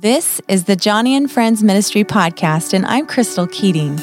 This 0.00 0.40
is 0.48 0.64
the 0.64 0.74
Joni 0.74 1.10
and 1.10 1.30
Friends 1.30 1.62
Ministry 1.62 2.02
Podcast, 2.02 2.72
and 2.72 2.86
I'm 2.86 3.06
Crystal 3.06 3.46
Keating. 3.46 4.00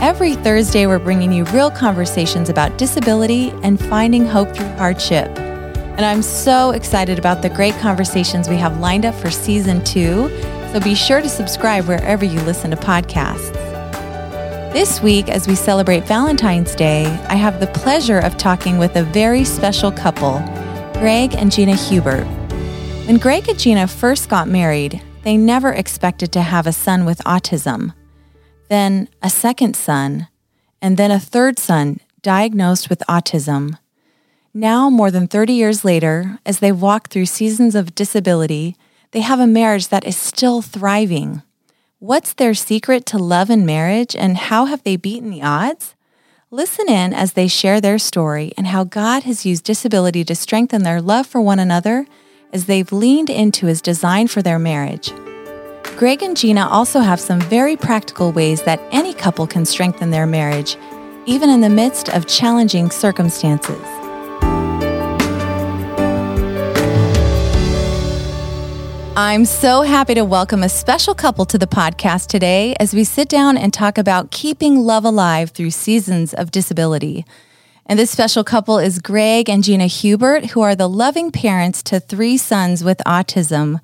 Every 0.00 0.34
Thursday, 0.34 0.86
we're 0.86 0.98
bringing 0.98 1.30
you 1.30 1.44
real 1.44 1.70
conversations 1.70 2.48
about 2.48 2.78
disability 2.78 3.50
and 3.62 3.78
finding 3.78 4.24
hope 4.24 4.56
through 4.56 4.66
hardship. 4.76 5.28
And 5.38 6.06
I'm 6.06 6.22
so 6.22 6.70
excited 6.70 7.18
about 7.18 7.42
the 7.42 7.50
great 7.50 7.74
conversations 7.74 8.48
we 8.48 8.56
have 8.56 8.80
lined 8.80 9.04
up 9.04 9.14
for 9.14 9.30
season 9.30 9.84
two. 9.84 10.30
So 10.72 10.80
be 10.80 10.94
sure 10.94 11.20
to 11.20 11.28
subscribe 11.28 11.86
wherever 11.86 12.24
you 12.24 12.40
listen 12.40 12.70
to 12.70 12.78
podcasts. 12.78 13.52
This 14.72 15.02
week, 15.02 15.28
as 15.28 15.46
we 15.46 15.54
celebrate 15.54 16.04
Valentine's 16.04 16.74
Day, 16.74 17.04
I 17.28 17.34
have 17.34 17.60
the 17.60 17.66
pleasure 17.66 18.20
of 18.20 18.38
talking 18.38 18.78
with 18.78 18.96
a 18.96 19.04
very 19.04 19.44
special 19.44 19.92
couple, 19.92 20.38
Greg 20.94 21.34
and 21.34 21.52
Gina 21.52 21.76
Hubert. 21.76 22.26
When 23.06 23.18
Greg 23.18 23.48
and 23.48 23.58
Gina 23.58 23.88
first 23.88 24.28
got 24.28 24.46
married, 24.46 25.02
they 25.24 25.36
never 25.36 25.72
expected 25.72 26.30
to 26.32 26.40
have 26.40 26.68
a 26.68 26.72
son 26.72 27.04
with 27.04 27.18
autism, 27.24 27.94
then 28.68 29.08
a 29.20 29.28
second 29.28 29.74
son, 29.74 30.28
and 30.80 30.96
then 30.96 31.10
a 31.10 31.18
third 31.18 31.58
son 31.58 31.98
diagnosed 32.22 32.88
with 32.88 33.02
autism. 33.08 33.76
Now, 34.54 34.88
more 34.88 35.10
than 35.10 35.26
30 35.26 35.52
years 35.52 35.84
later, 35.84 36.38
as 36.46 36.60
they 36.60 36.70
walk 36.70 37.08
through 37.08 37.26
seasons 37.26 37.74
of 37.74 37.96
disability, 37.96 38.76
they 39.10 39.20
have 39.20 39.40
a 39.40 39.48
marriage 39.48 39.88
that 39.88 40.06
is 40.06 40.16
still 40.16 40.62
thriving. 40.62 41.42
What's 41.98 42.32
their 42.32 42.54
secret 42.54 43.04
to 43.06 43.18
love 43.18 43.50
and 43.50 43.66
marriage, 43.66 44.14
and 44.14 44.36
how 44.36 44.66
have 44.66 44.84
they 44.84 44.94
beaten 44.94 45.30
the 45.30 45.42
odds? 45.42 45.96
Listen 46.52 46.88
in 46.88 47.12
as 47.12 47.32
they 47.32 47.48
share 47.48 47.80
their 47.80 47.98
story 47.98 48.52
and 48.56 48.68
how 48.68 48.84
God 48.84 49.24
has 49.24 49.44
used 49.44 49.64
disability 49.64 50.22
to 50.24 50.36
strengthen 50.36 50.84
their 50.84 51.02
love 51.02 51.26
for 51.26 51.40
one 51.40 51.58
another 51.58 52.06
as 52.52 52.66
they've 52.66 52.92
leaned 52.92 53.30
into 53.30 53.66
his 53.66 53.82
design 53.82 54.28
for 54.28 54.42
their 54.42 54.58
marriage. 54.58 55.12
Greg 55.96 56.22
and 56.22 56.36
Gina 56.36 56.66
also 56.68 57.00
have 57.00 57.20
some 57.20 57.40
very 57.40 57.76
practical 57.76 58.32
ways 58.32 58.62
that 58.62 58.80
any 58.90 59.14
couple 59.14 59.46
can 59.46 59.64
strengthen 59.64 60.10
their 60.10 60.26
marriage, 60.26 60.76
even 61.26 61.48
in 61.50 61.60
the 61.60 61.68
midst 61.68 62.08
of 62.08 62.26
challenging 62.26 62.90
circumstances. 62.90 63.80
I'm 69.14 69.44
so 69.44 69.82
happy 69.82 70.14
to 70.14 70.24
welcome 70.24 70.62
a 70.62 70.70
special 70.70 71.14
couple 71.14 71.44
to 71.44 71.58
the 71.58 71.66
podcast 71.66 72.28
today 72.28 72.74
as 72.80 72.94
we 72.94 73.04
sit 73.04 73.28
down 73.28 73.58
and 73.58 73.72
talk 73.72 73.98
about 73.98 74.30
keeping 74.30 74.78
love 74.78 75.04
alive 75.04 75.50
through 75.50 75.70
seasons 75.70 76.32
of 76.32 76.50
disability. 76.50 77.26
And 77.86 77.98
this 77.98 78.10
special 78.10 78.44
couple 78.44 78.78
is 78.78 79.00
Greg 79.00 79.50
and 79.50 79.64
Gina 79.64 79.86
Hubert, 79.86 80.46
who 80.46 80.60
are 80.60 80.74
the 80.74 80.88
loving 80.88 81.32
parents 81.32 81.82
to 81.84 81.98
three 81.98 82.36
sons 82.36 82.84
with 82.84 82.98
autism. 83.06 83.80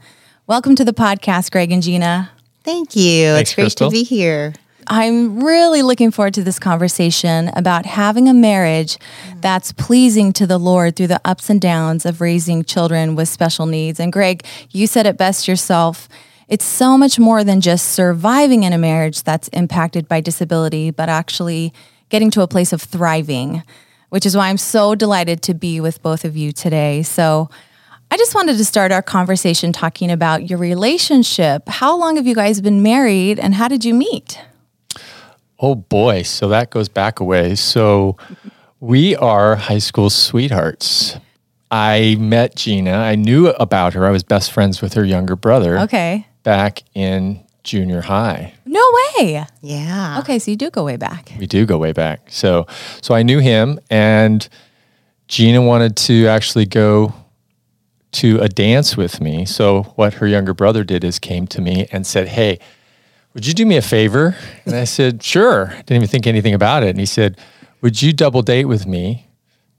Welcome 0.46 0.76
to 0.76 0.84
the 0.84 0.92
podcast, 0.92 1.50
Greg 1.50 1.72
and 1.72 1.82
Gina. 1.82 2.30
Thank 2.62 2.94
you. 2.94 3.32
Thanks, 3.32 3.50
it's 3.50 3.54
great 3.54 3.64
Crystal. 3.64 3.90
to 3.90 3.92
be 3.92 4.04
here. 4.04 4.54
I'm 4.86 5.42
really 5.44 5.82
looking 5.82 6.10
forward 6.10 6.32
to 6.34 6.44
this 6.44 6.58
conversation 6.58 7.50
about 7.54 7.84
having 7.84 8.28
a 8.28 8.32
marriage 8.32 8.96
that's 9.40 9.72
pleasing 9.72 10.32
to 10.34 10.46
the 10.46 10.58
Lord 10.58 10.96
through 10.96 11.08
the 11.08 11.20
ups 11.24 11.50
and 11.50 11.60
downs 11.60 12.06
of 12.06 12.20
raising 12.20 12.64
children 12.64 13.14
with 13.14 13.28
special 13.28 13.66
needs. 13.66 14.00
And 14.00 14.12
Greg, 14.12 14.44
you 14.70 14.86
said 14.86 15.06
it 15.06 15.18
best 15.18 15.46
yourself. 15.48 16.08
It's 16.46 16.64
so 16.64 16.96
much 16.96 17.18
more 17.18 17.44
than 17.44 17.60
just 17.60 17.88
surviving 17.88 18.62
in 18.62 18.72
a 18.72 18.78
marriage 18.78 19.24
that's 19.24 19.48
impacted 19.48 20.08
by 20.08 20.20
disability, 20.22 20.90
but 20.90 21.10
actually 21.10 21.74
getting 22.08 22.30
to 22.30 22.40
a 22.40 22.48
place 22.48 22.72
of 22.72 22.80
thriving, 22.80 23.62
which 24.10 24.24
is 24.26 24.36
why 24.36 24.48
I'm 24.48 24.56
so 24.58 24.94
delighted 24.94 25.42
to 25.42 25.54
be 25.54 25.80
with 25.80 26.02
both 26.02 26.24
of 26.24 26.36
you 26.36 26.52
today. 26.52 27.02
So, 27.02 27.48
I 28.10 28.16
just 28.16 28.34
wanted 28.34 28.56
to 28.56 28.64
start 28.64 28.90
our 28.90 29.02
conversation 29.02 29.70
talking 29.70 30.10
about 30.10 30.48
your 30.48 30.58
relationship. 30.58 31.68
How 31.68 31.94
long 31.94 32.16
have 32.16 32.26
you 32.26 32.34
guys 32.34 32.60
been 32.62 32.82
married 32.82 33.38
and 33.38 33.54
how 33.54 33.68
did 33.68 33.84
you 33.84 33.92
meet? 33.92 34.40
Oh 35.60 35.74
boy, 35.74 36.22
so 36.22 36.48
that 36.48 36.70
goes 36.70 36.88
back 36.88 37.20
a 37.20 37.24
ways. 37.24 37.60
So 37.60 38.16
we 38.80 39.14
are 39.16 39.56
high 39.56 39.78
school 39.78 40.08
sweethearts. 40.08 41.18
I 41.70 42.16
met 42.18 42.56
Gina. 42.56 42.92
I 42.92 43.14
knew 43.14 43.48
about 43.48 43.92
her. 43.92 44.06
I 44.06 44.10
was 44.10 44.22
best 44.22 44.52
friends 44.52 44.80
with 44.80 44.94
her 44.94 45.04
younger 45.04 45.36
brother 45.36 45.78
Okay. 45.80 46.26
back 46.44 46.82
in 46.94 47.44
junior 47.62 48.00
high. 48.00 48.54
No 48.68 48.84
way. 49.18 49.44
Yeah. 49.62 50.18
Okay, 50.20 50.38
so 50.38 50.50
you 50.50 50.56
do 50.56 50.70
go 50.70 50.84
way 50.84 50.96
back. 50.96 51.32
We 51.38 51.46
do 51.46 51.64
go 51.64 51.78
way 51.78 51.92
back. 51.92 52.26
So 52.28 52.66
so 53.00 53.14
I 53.14 53.22
knew 53.22 53.38
him 53.38 53.80
and 53.90 54.46
Gina 55.26 55.62
wanted 55.62 55.96
to 56.08 56.26
actually 56.26 56.66
go 56.66 57.14
to 58.12 58.38
a 58.40 58.48
dance 58.48 58.96
with 58.96 59.20
me. 59.20 59.44
So 59.44 59.82
what 59.96 60.14
her 60.14 60.26
younger 60.26 60.54
brother 60.54 60.84
did 60.84 61.04
is 61.04 61.18
came 61.18 61.46
to 61.48 61.60
me 61.60 61.86
and 61.92 62.06
said, 62.06 62.28
"Hey, 62.28 62.58
would 63.34 63.46
you 63.46 63.54
do 63.54 63.64
me 63.66 63.76
a 63.76 63.82
favor?" 63.82 64.36
And 64.64 64.74
I 64.74 64.84
said, 64.84 65.22
"Sure." 65.34 65.66
Didn't 65.86 65.96
even 65.96 66.08
think 66.08 66.26
anything 66.26 66.54
about 66.54 66.82
it. 66.82 66.90
And 66.90 66.98
he 67.00 67.06
said, 67.06 67.38
"Would 67.80 68.02
you 68.02 68.12
double 68.12 68.42
date 68.42 68.66
with 68.66 68.86
me 68.86 69.28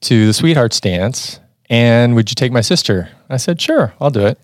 to 0.01 0.27
the 0.27 0.33
sweethearts 0.33 0.79
dance? 0.79 1.39
And 1.69 2.16
would 2.16 2.31
you 2.31 2.35
take 2.35 2.51
my 2.51 2.61
sister?" 2.61 3.09
I 3.29 3.38
said, 3.38 3.61
"Sure, 3.61 3.94
I'll 4.00 4.11
do 4.11 4.25
it." 4.25 4.39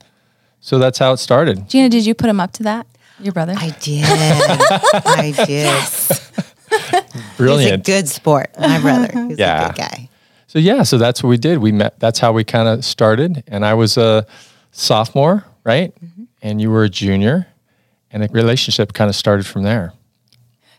So 0.59 0.79
that's 0.79 0.97
how 0.97 1.13
it 1.13 1.17
started. 1.17 1.69
Gina, 1.69 1.89
did 1.89 2.05
you 2.05 2.15
put 2.15 2.29
him 2.29 2.39
up 2.39 2.51
to 2.53 2.63
that? 2.63 2.87
Your 3.19 3.33
brother? 3.33 3.53
I 3.57 3.69
did. 3.79 4.03
I 4.05 5.31
did. 5.45 6.19
Brilliant. 7.37 7.85
He's 7.87 7.95
a 7.95 7.99
good 8.01 8.09
sport, 8.09 8.49
my 8.59 8.79
brother. 8.81 9.09
He's 9.27 9.37
Yeah. 9.39 9.65
a 9.65 9.67
good 9.69 9.77
guy. 9.77 10.09
So 10.47 10.59
yeah, 10.59 10.83
so 10.83 10.97
that's 10.97 11.21
what 11.23 11.29
we 11.29 11.37
did. 11.37 11.57
We 11.59 11.71
met. 11.71 11.99
That's 11.99 12.19
how 12.19 12.31
we 12.31 12.43
kind 12.43 12.67
of 12.67 12.85
started. 12.85 13.43
And 13.47 13.65
I 13.65 13.73
was 13.73 13.97
a 13.97 14.25
sophomore, 14.71 15.43
right? 15.63 15.93
Mm-hmm. 16.03 16.23
And 16.41 16.61
you 16.61 16.69
were 16.71 16.83
a 16.83 16.89
junior, 16.89 17.47
and 18.11 18.23
the 18.23 18.27
relationship 18.29 18.93
kind 18.93 19.09
of 19.09 19.15
started 19.15 19.45
from 19.45 19.63
there. 19.63 19.93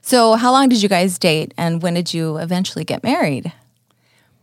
so, 0.01 0.35
how 0.35 0.53
long 0.53 0.69
did 0.69 0.83
you 0.83 0.89
guys 0.89 1.19
date 1.19 1.53
and 1.59 1.83
when 1.83 1.95
did 1.95 2.15
you 2.15 2.37
eventually 2.39 2.85
get 2.85 3.03
married? 3.03 3.53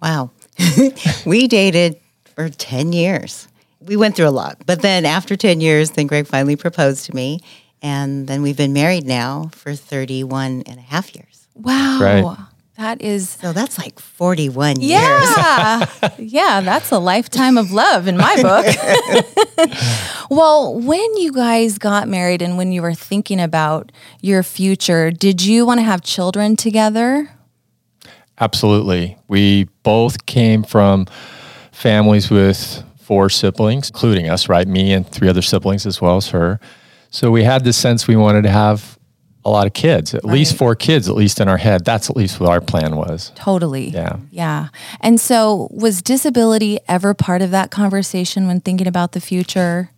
Wow. 0.01 0.31
we 1.25 1.47
dated 1.47 1.97
for 2.35 2.49
10 2.49 2.91
years. 2.93 3.47
We 3.79 3.95
went 3.95 4.15
through 4.15 4.27
a 4.27 4.31
lot. 4.35 4.57
But 4.65 4.81
then 4.81 5.05
after 5.05 5.35
10 5.35 5.61
years, 5.61 5.91
then 5.91 6.07
Greg 6.07 6.27
finally 6.27 6.55
proposed 6.57 7.05
to 7.05 7.15
me. 7.15 7.39
And 7.83 8.27
then 8.27 8.41
we've 8.41 8.55
been 8.55 8.71
married 8.71 9.05
now 9.05 9.49
for 9.51 9.75
31 9.75 10.63
and 10.65 10.79
a 10.79 10.81
half 10.81 11.13
years. 11.13 11.47
Wow. 11.53 11.99
Right. 12.01 12.37
That 12.77 13.01
is 13.01 13.29
So 13.29 13.53
that's 13.53 13.77
like 13.77 13.99
41 13.99 14.79
years. 14.79 14.91
Yeah. 14.91 15.85
yeah, 16.17 16.61
that's 16.61 16.89
a 16.89 16.97
lifetime 16.97 17.57
of 17.57 17.71
love 17.71 18.07
in 18.07 18.17
my 18.17 18.41
book. 18.41 18.65
well, 20.31 20.79
when 20.79 21.17
you 21.17 21.33
guys 21.33 21.77
got 21.77 22.07
married 22.07 22.41
and 22.41 22.57
when 22.57 22.71
you 22.71 22.81
were 22.81 22.95
thinking 22.95 23.39
about 23.39 23.91
your 24.21 24.41
future, 24.41 25.11
did 25.11 25.43
you 25.43 25.65
want 25.65 25.79
to 25.79 25.83
have 25.83 26.01
children 26.01 26.55
together? 26.55 27.29
Absolutely. 28.39 29.17
We 29.27 29.65
both 29.83 30.25
came 30.25 30.63
from 30.63 31.05
families 31.71 32.31
with 32.31 32.83
four 32.97 33.29
siblings, 33.29 33.89
including 33.89 34.29
us, 34.29 34.49
right? 34.49 34.67
Me 34.67 34.93
and 34.93 35.07
three 35.07 35.27
other 35.27 35.41
siblings 35.41 35.85
as 35.85 36.01
well 36.01 36.17
as 36.17 36.29
her. 36.29 36.59
So 37.13 37.29
we 37.29 37.43
had 37.43 37.63
this 37.63 37.77
sense 37.77 38.07
we 38.07 38.15
wanted 38.15 38.41
to 38.41 38.49
have 38.49 38.97
a 39.45 39.49
lot 39.51 39.67
of 39.67 39.73
kids, 39.73 40.15
at 40.15 40.25
least 40.25 40.57
four 40.57 40.73
kids, 40.73 41.07
at 41.07 41.15
least 41.15 41.39
in 41.39 41.47
our 41.47 41.57
head. 41.57 41.85
That's 41.85 42.09
at 42.09 42.17
least 42.17 42.39
what 42.39 42.49
our 42.49 42.59
plan 42.59 42.95
was. 42.95 43.31
Totally. 43.35 43.89
Yeah. 43.89 44.17
Yeah. 44.31 44.69
And 44.99 45.21
so, 45.21 45.67
was 45.71 46.01
disability 46.01 46.79
ever 46.87 47.13
part 47.13 47.43
of 47.43 47.51
that 47.51 47.69
conversation 47.69 48.47
when 48.47 48.61
thinking 48.61 48.87
about 48.87 49.11
the 49.11 49.21
future? 49.21 49.91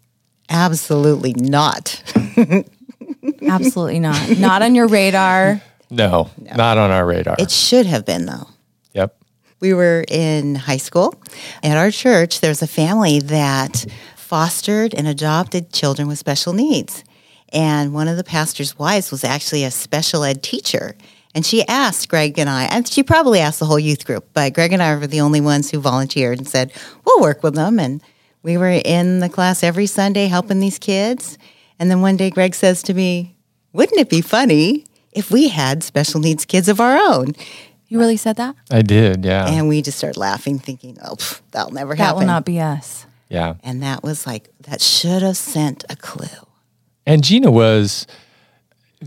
Absolutely 0.50 1.34
not. 1.34 2.04
Absolutely 3.48 4.00
not. 4.00 4.38
Not 4.38 4.62
on 4.62 4.76
your 4.76 4.88
radar. 4.88 5.62
No, 5.90 6.30
not 6.38 6.78
on 6.78 6.92
our 6.92 7.06
radar. 7.06 7.38
It 7.40 7.50
should 7.50 7.86
have 7.86 8.06
been, 8.06 8.26
though. 8.26 8.50
yep. 8.94 9.16
We 9.62 9.74
were 9.74 10.04
in 10.10 10.56
high 10.56 10.78
school. 10.78 11.16
At 11.64 11.78
our 11.78 11.92
church, 11.92 12.42
there's 12.42 12.62
a 12.62 12.68
family 12.68 13.20
that 13.22 13.86
fostered 14.36 14.94
and 14.94 15.08
adopted 15.08 15.72
children 15.72 16.10
with 16.10 16.20
special 16.20 16.52
needs. 16.52 17.06
And 17.54 17.94
one 17.94 18.10
of 18.10 18.18
the 18.18 18.24
pastor's 18.26 18.78
wives 18.78 19.10
was 19.10 19.24
actually 19.24 19.64
a 19.64 19.72
special 19.72 20.26
ed 20.26 20.44
teacher. 20.44 20.98
And 21.34 21.46
she 21.46 21.66
asked 21.70 22.10
Greg 22.10 22.38
and 22.38 22.50
I, 22.50 22.66
and 22.66 22.86
she 22.86 23.02
probably 23.02 23.40
asked 23.40 23.60
the 23.60 23.66
whole 23.66 23.80
youth 23.80 24.04
group, 24.04 24.28
but 24.34 24.54
Greg 24.54 24.74
and 24.74 24.84
I 24.84 24.94
were 24.98 25.08
the 25.08 25.22
only 25.22 25.40
ones 25.40 25.72
who 25.72 25.80
volunteered 25.80 26.38
and 26.38 26.46
said, 26.46 26.74
we'll 27.06 27.22
work 27.22 27.44
with 27.44 27.56
them. 27.56 27.80
And 27.80 28.04
we 28.44 28.58
were 28.58 28.72
in 28.72 29.22
the 29.22 29.30
class 29.30 29.64
every 29.64 29.86
Sunday 29.86 30.28
helping 30.28 30.60
these 30.60 30.80
kids. 30.80 31.38
And 31.80 31.90
then 31.90 32.02
one 32.02 32.18
day 32.18 32.30
Greg 32.30 32.56
says 32.56 32.84
to 32.84 32.94
me, 32.94 33.38
wouldn't 33.72 34.02
it 34.02 34.10
be 34.10 34.20
funny 34.20 34.84
if 35.14 35.32
we 35.32 35.48
had 35.48 35.82
special 35.82 36.20
needs 36.20 36.44
kids 36.44 36.68
of 36.68 36.82
our 36.82 36.98
own? 36.98 37.36
You 37.88 38.00
really 38.00 38.18
said 38.18 38.36
that? 38.36 38.58
I 38.70 38.82
did. 38.82 39.24
Yeah. 39.24 39.48
And 39.48 39.70
we 39.70 39.82
just 39.82 39.98
started 39.98 40.20
laughing, 40.20 40.60
thinking, 40.60 40.98
oh, 41.02 41.16
pff, 41.16 41.40
that'll 41.52 41.72
never 41.72 41.96
That 41.96 42.04
happen. 42.04 42.16
That 42.16 42.20
will 42.20 42.28
not 42.28 42.44
be 42.44 42.60
us. 42.60 43.06
Yeah. 43.30 43.56
and 43.64 43.82
that 43.84 44.04
was 44.04 44.26
like, 44.28 44.50
that 44.62 44.82
should 44.82 45.22
have 45.22 45.38
sent 45.38 45.84
a 45.90 45.96
clue. 45.96 46.28
And 47.06 47.24
Gina 47.24 47.52
was 47.52 48.08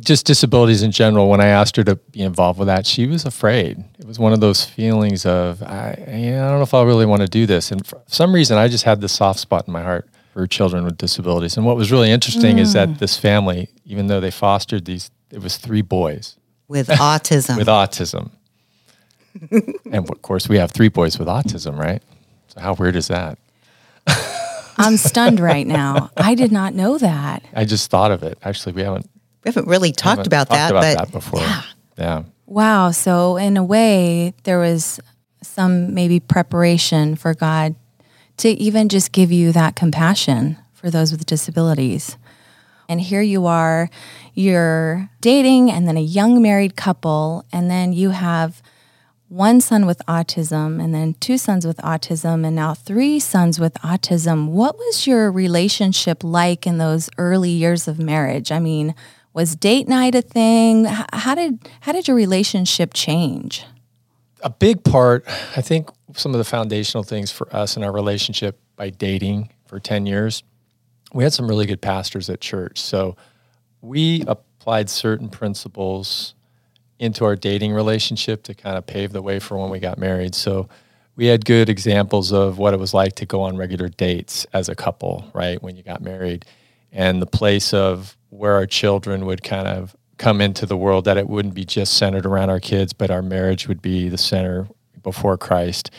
just 0.01 0.27
disabilities 0.27 0.83
in 0.83 0.93
general. 0.93 1.29
When 1.29 1.41
I 1.41 1.47
asked 1.47 1.77
her 1.77 1.85
to 1.85 1.97
be 1.97 2.23
involved 2.23 2.59
with 2.59 2.69
that, 2.69 2.87
she 2.87 3.07
was 3.07 3.25
afraid. 3.25 3.83
It 3.99 4.07
was 4.07 4.19
one 4.19 4.33
of 4.33 4.41
those 4.41 4.65
feelings 4.65 5.27
of, 5.27 5.63
I, 5.63 6.05
you 6.09 6.31
know, 6.33 6.47
I 6.47 6.49
don't 6.51 6.59
know 6.59 6.63
if 6.63 6.75
I 6.75 6.83
really 6.83 7.07
want 7.07 7.23
to 7.23 7.29
do 7.29 7.47
this. 7.47 7.73
And 7.73 7.85
for 7.87 8.01
some 8.07 8.35
reason, 8.35 8.59
I 8.59 8.69
just 8.69 8.85
had 8.85 9.01
this 9.01 9.13
soft 9.13 9.41
spot 9.41 9.67
in 9.67 9.73
my 9.73 9.83
heart 9.83 10.09
for 10.13 10.19
for 10.39 10.47
children 10.47 10.85
with 10.85 10.97
disabilities. 10.97 11.57
And 11.57 11.67
what 11.67 11.77
was 11.77 11.91
really 11.91 12.13
interesting 12.13 12.59
is 12.59 12.73
that 12.75 12.89
mm. 12.89 12.99
this 12.99 13.19
family, 13.19 13.71
even 13.85 14.07
though 14.07 14.21
they 14.21 14.31
fostered 14.31 14.85
these, 14.85 15.11
it 15.33 15.43
was 15.43 15.57
three 15.57 15.83
boys 15.83 16.37
With 16.69 16.87
autism. 17.11 17.57
with 17.57 17.67
autism. 17.67 18.31
and 19.91 20.09
of 20.09 20.23
course, 20.23 20.49
we 20.49 20.57
have 20.59 20.71
three 20.71 20.89
boys 20.89 21.19
with 21.19 21.27
autism, 21.27 21.77
right? 21.77 22.01
So 22.47 22.61
how 22.61 22.75
weird 22.75 22.95
is 22.95 23.09
that? 23.09 23.37
I'm 24.79 24.97
stunned 24.97 25.41
right 25.41 25.67
now. 25.67 26.11
I 26.17 26.35
did 26.35 26.53
not 26.53 26.75
know 26.75 26.99
that. 26.99 27.43
I 27.55 27.65
just 27.65 27.91
thought 27.91 28.11
of 28.11 28.23
it. 28.23 28.39
Actually, 28.43 28.73
we 28.73 28.83
haven't 28.83 29.09
we 29.45 29.49
haven't 29.49 29.69
really 29.69 29.93
talked 29.93 30.19
haven't 30.19 30.27
about 30.27 30.49
talked 30.49 30.59
that, 30.59 30.71
about 30.71 30.83
but 30.83 31.05
that 31.07 31.13
before. 31.13 31.41
Yeah. 31.97 32.25
Wow. 32.47 32.93
So, 32.93 33.37
in 33.37 33.57
a 33.57 33.65
way, 33.65 34.35
there 34.45 34.59
was 34.59 35.01
some 35.43 35.95
maybe 35.95 36.21
preparation 36.21 37.17
for 37.17 37.35
God 37.35 37.75
to 38.39 38.49
even 38.51 38.89
just 38.89 39.13
give 39.13 39.33
you 39.33 39.53
that 39.53 39.77
compassion 39.77 40.57
for 40.73 40.91
those 40.91 41.11
with 41.11 41.27
disabilities. 41.27 42.17
And 42.89 43.01
here 43.01 43.21
you 43.21 43.47
are, 43.47 43.91
you're 44.33 45.11
dating 45.21 45.71
and 45.71 45.87
then 45.87 45.97
a 45.97 46.03
young 46.03 46.41
married 46.41 46.77
couple, 46.77 47.45
and 47.53 47.71
then 47.71 47.93
you 47.93 48.11
have 48.11 48.63
one 49.29 49.61
son 49.61 49.87
with 49.87 50.01
autism, 50.07 50.83
and 50.83 50.95
then 50.95 51.15
two 51.15 51.39
sons 51.39 51.67
with 51.67 51.77
autism, 51.79 52.47
and 52.47 52.57
now 52.57 52.75
three 52.75 53.19
sons 53.19 53.61
with 53.61 53.75
autism. 53.75 54.49
What 54.49 54.77
was 54.79 55.07
your 55.07 55.31
relationship 55.31 56.25
like 56.25 56.67
in 56.67 56.79
those 56.79 57.11
early 57.19 57.51
years 57.51 57.89
of 57.89 57.99
marriage? 57.99 58.51
I 58.51 58.59
mean, 58.59 58.95
was 59.33 59.55
date 59.55 59.87
night 59.89 60.15
a 60.15 60.23
thing? 60.23 60.87
How 61.13 61.35
did 61.35 61.69
how 61.81 61.93
did 61.93 62.09
your 62.09 62.17
relationship 62.17 62.95
change? 62.95 63.65
a 64.43 64.51
big 64.51 64.85
part, 64.85 65.25
I 65.57 65.61
think 65.61 65.91
some 66.15 66.33
of 66.33 66.39
the 66.39 66.45
foundational 66.45 67.03
things 67.03 67.31
for 67.31 67.55
us 67.55 67.77
in 67.77 67.83
our 67.83 67.93
relationship 67.93 68.59
by 68.77 68.91
dating 68.91 69.51
for 69.67 69.81
10 69.81 70.07
years, 70.07 70.43
we 71.13 71.25
had 71.25 71.33
some 71.33 71.49
really 71.49 71.67
good 71.67 71.81
pastors 71.81 72.31
at 72.31 72.41
church. 72.41 72.81
So 72.81 73.17
we 73.81 74.25
applied 74.27 74.91
certain 74.91 75.29
principles 75.29 76.35
into 76.99 77.25
our 77.25 77.37
dating 77.37 77.73
relationship 77.73 78.43
to 78.43 78.55
kind 78.55 78.77
of 78.77 78.87
pave 78.87 79.13
the 79.13 79.23
way 79.23 79.39
for 79.39 79.57
when 79.57 79.71
we 79.71 79.79
got 79.79 79.99
married. 79.99 80.35
So 80.35 80.69
we 81.17 81.27
had 81.27 81.45
good 81.45 81.69
examples 81.69 82.33
of 82.33 82.59
what 82.59 82.75
it 82.75 82.81
was 82.81 82.95
like 82.95 83.15
to 83.17 83.27
go 83.27 83.43
on 83.43 83.57
regular 83.57 83.89
dates 83.89 84.47
as 84.53 84.69
a 84.69 84.75
couple, 84.75 85.31
right? 85.35 85.63
When 85.63 85.77
you 85.77 85.83
got 85.83 86.01
married, 86.01 86.45
and 86.93 87.21
the 87.21 87.27
place 87.27 87.75
of 87.75 88.17
where 88.31 88.55
our 88.55 88.67
children 88.67 89.27
would 89.27 89.43
kind 89.43 89.69
of 89.69 89.97
come 90.17 90.41
into 90.41 90.67
the 90.67 90.77
world, 90.77 91.05
that 91.05 91.17
it 91.17 91.29
wouldn't 91.29 91.55
be 91.55 91.65
just 91.65 91.97
centered 91.99 92.27
around 92.27 92.51
our 92.51 92.61
kids, 92.61 92.93
but 92.93 93.11
our 93.11 93.23
marriage 93.23 93.69
would 93.69 93.83
be 93.83 94.09
the 94.09 94.19
center 94.19 94.67
before 95.03 95.37
Christ. 95.37 95.91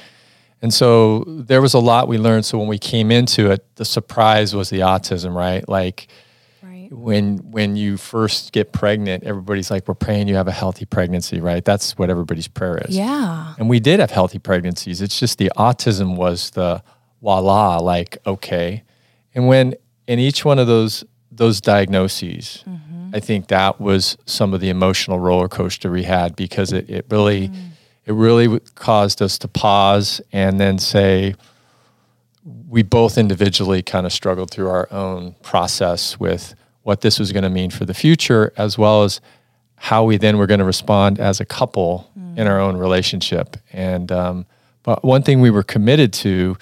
And 0.62 0.74
so 0.74 1.24
there 1.28 1.62
was 1.62 1.74
a 1.74 1.80
lot 1.80 2.08
we 2.08 2.18
learned. 2.18 2.46
So 2.46 2.58
when 2.58 2.68
we 2.68 2.80
came 2.80 3.12
into 3.12 3.52
it, 3.52 3.66
the 3.76 3.86
surprise 3.86 4.54
was 4.56 4.70
the 4.70 4.80
autism, 4.80 5.36
right? 5.36 5.68
Like. 5.68 6.08
When 6.90 7.38
when 7.52 7.76
you 7.76 7.98
first 7.98 8.52
get 8.52 8.72
pregnant, 8.72 9.24
everybody's 9.24 9.70
like, 9.70 9.88
"We're 9.88 9.94
praying 9.94 10.28
you 10.28 10.36
have 10.36 10.48
a 10.48 10.54
healthy 10.54 10.86
pregnancy," 10.86 11.40
right? 11.40 11.64
That's 11.64 11.98
what 11.98 12.10
everybody's 12.10 12.48
prayer 12.48 12.78
is. 12.80 12.96
Yeah. 12.98 13.54
And 13.58 13.70
we 13.70 13.80
did 13.80 14.00
have 14.00 14.12
healthy 14.12 14.40
pregnancies. 14.40 15.02
It's 15.02 15.20
just 15.20 15.38
the 15.38 15.52
autism 15.56 16.16
was 16.16 16.52
the 16.52 16.84
voila, 17.22 17.78
like 17.78 18.18
okay. 18.26 18.84
And 19.36 19.48
when 19.48 19.76
in 20.08 20.20
each 20.20 20.44
one 20.44 20.58
of 20.60 20.68
those 20.68 21.04
those 21.32 21.62
diagnoses, 21.62 22.64
mm-hmm. 22.68 23.16
I 23.16 23.20
think 23.20 23.48
that 23.48 23.80
was 23.80 24.18
some 24.26 24.54
of 24.54 24.60
the 24.60 24.70
emotional 24.70 25.20
roller 25.20 25.48
coaster 25.48 25.92
we 25.92 26.04
had 26.04 26.36
because 26.36 26.74
it, 26.74 26.90
it 26.90 27.06
really 27.10 27.50
mm. 27.50 27.70
it 28.06 28.14
really 28.14 28.60
caused 28.76 29.22
us 29.22 29.38
to 29.40 29.48
pause 29.48 30.22
and 30.32 30.60
then 30.60 30.80
say 30.80 31.36
we 32.68 32.82
both 32.82 33.18
individually 33.18 33.82
kind 33.84 34.06
of 34.06 34.14
struggled 34.14 34.50
through 34.50 34.70
our 34.70 34.88
own 34.92 35.36
process 35.44 36.20
with 36.20 36.56
what 36.84 37.02
this 37.02 37.20
was 37.20 37.32
going 37.32 37.44
to 37.44 37.50
mean 37.50 37.70
for 37.70 37.86
the 37.86 37.94
future 37.94 38.52
as 38.58 38.78
well 38.78 39.04
as 39.04 39.22
how 39.76 40.04
we 40.04 40.18
then 40.18 40.38
were 40.38 40.48
going 40.48 40.60
to 40.60 40.66
respond 40.66 41.20
as 41.20 41.40
a 41.40 41.46
couple 41.46 42.10
in 42.36 42.48
our 42.48 42.60
own 42.60 42.78
relationship. 42.78 43.58
And 43.74 44.12
um, 44.12 44.46
but 44.84 45.04
one 45.04 45.24
thing 45.24 45.42
we 45.42 45.50
were 45.52 45.64
committed 45.64 46.14
to 46.14 46.58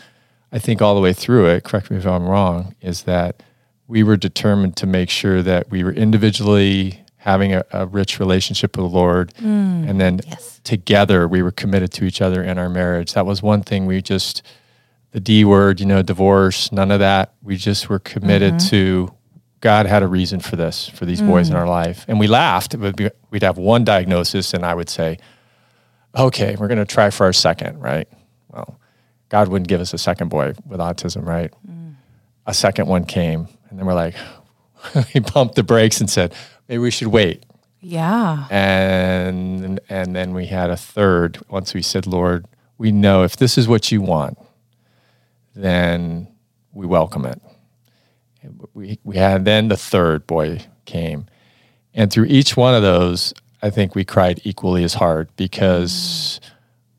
i 0.52 0.58
think 0.60 0.82
all 0.82 0.96
the 0.96 1.02
way 1.02 1.14
through 1.14 1.46
it 1.46 1.64
correct 1.66 1.92
me 1.92 1.98
if 1.98 2.06
i'm 2.08 2.26
wrong 2.26 2.74
is 2.82 3.04
that 3.04 3.44
we 3.88 4.02
were 4.02 4.16
determined 4.18 4.76
to 4.78 4.88
make 4.88 5.10
sure 5.10 5.42
that 5.44 5.70
we 5.70 5.84
were 5.84 5.92
individually 5.92 7.02
having 7.18 7.54
a, 7.54 7.64
a 7.72 7.86
rich 7.86 8.20
relationship 8.20 8.76
with 8.78 8.86
the 8.86 8.90
lord. 8.98 9.34
And 9.42 10.00
then 10.00 10.20
Yes. 10.26 10.60
together 10.64 11.28
we 11.28 11.42
were 11.42 11.52
committed 11.52 11.92
to 11.94 12.06
each 12.06 12.22
other 12.22 12.42
in 12.44 12.58
our 12.58 12.70
marriage. 12.70 13.14
That 13.14 13.26
was 13.26 13.42
one 13.44 13.62
thing 13.62 13.86
we 13.86 14.02
just 14.02 14.42
the 15.12 15.20
D 15.20 15.44
word, 15.46 15.80
you 15.80 15.86
know, 15.86 16.02
divorce, 16.02 16.72
none 16.72 16.92
of 16.92 17.00
that. 17.00 17.34
We 17.42 17.56
just 17.58 17.90
were 17.90 18.00
committed 18.00 18.60
to 18.72 19.14
God 19.62 19.86
had 19.88 20.04
a 20.04 20.08
reason 20.08 20.40
for 20.40 20.56
this, 20.56 20.88
for 20.88 21.06
these 21.06 21.22
boys 21.22 21.50
in 21.50 21.56
mm. 21.56 21.60
our 21.60 21.68
life. 21.68 22.06
And 22.08 22.20
we 22.20 22.28
laughed. 22.28 22.80
Be, 22.96 23.10
we'd 23.32 23.44
have 23.44 23.58
one 23.58 23.84
diagnosis, 23.84 24.54
and 24.54 24.66
I 24.66 24.76
would 24.76 24.90
say, 24.90 25.18
okay, 26.16 26.56
we're 26.60 26.68
going 26.68 26.78
to 26.80 26.86
try 26.86 27.10
for 27.10 27.26
our 27.26 27.34
second, 27.34 27.80
right? 27.80 28.08
Well, 28.50 28.80
God 29.30 29.48
wouldn't 29.48 29.68
give 29.68 29.82
us 29.82 29.94
a 29.94 29.98
second 29.98 30.30
boy 30.30 30.54
with 30.66 30.80
autism, 30.80 31.26
right? 31.26 31.52
Mm. 31.68 31.96
A 32.46 32.54
second 32.54 32.88
one 32.88 33.06
came, 33.06 33.48
and 33.70 33.80
then 33.80 33.86
we're 33.86 33.96
like, 33.96 34.16
we 35.14 35.22
pumped 35.22 35.56
the 35.56 35.64
brakes 35.64 36.00
and 36.00 36.10
said, 36.10 36.34
maybe 36.68 36.80
we 36.80 36.92
should 36.92 37.08
wait 37.08 37.46
Yeah. 37.82 38.48
and 38.50 39.80
and 39.90 40.16
then 40.16 40.34
we 40.34 40.48
had 40.48 40.70
a 40.70 40.78
third 40.78 41.40
once 41.50 41.74
we 41.74 41.82
said 41.82 42.06
lord 42.06 42.46
we 42.78 42.92
know 42.92 43.24
if 43.24 43.38
this 43.38 43.58
is 43.58 43.68
what 43.68 43.92
you 43.92 44.02
want 44.02 44.38
then 45.56 46.28
we 46.74 46.86
welcome 46.86 47.26
it 47.26 47.42
we, 48.74 49.00
we 49.04 49.18
had 49.18 49.46
then 49.46 49.68
the 49.68 49.78
third 49.78 50.26
boy 50.28 50.60
came 50.86 51.26
and 51.94 52.12
through 52.12 52.26
each 52.26 52.56
one 52.56 52.74
of 52.76 52.82
those 52.82 53.34
i 53.62 53.70
think 53.70 53.94
we 53.96 54.06
cried 54.06 54.40
equally 54.44 54.84
as 54.84 54.94
hard 54.94 55.30
because 55.36 56.40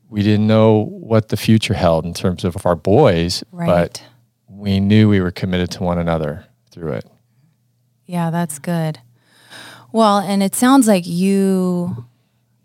we 0.09 0.21
didn't 0.23 0.47
know 0.47 0.85
what 0.91 1.29
the 1.29 1.37
future 1.37 1.73
held 1.73 2.05
in 2.05 2.13
terms 2.13 2.43
of 2.43 2.65
our 2.65 2.75
boys 2.75 3.43
Right. 3.51 3.67
but 3.67 4.03
we 4.47 4.79
knew 4.79 5.07
we 5.09 5.21
were 5.21 5.31
committed 5.31 5.71
to 5.71 5.83
one 5.83 5.97
another 5.97 6.45
through 6.71 6.93
it 6.93 7.05
Yeah, 8.05 8.29
that's 8.31 8.59
good. 8.59 8.99
Well, 9.91 10.17
and 10.19 10.41
it 10.43 10.53
sounds 10.55 10.87
like 10.87 11.05
you, 11.07 12.05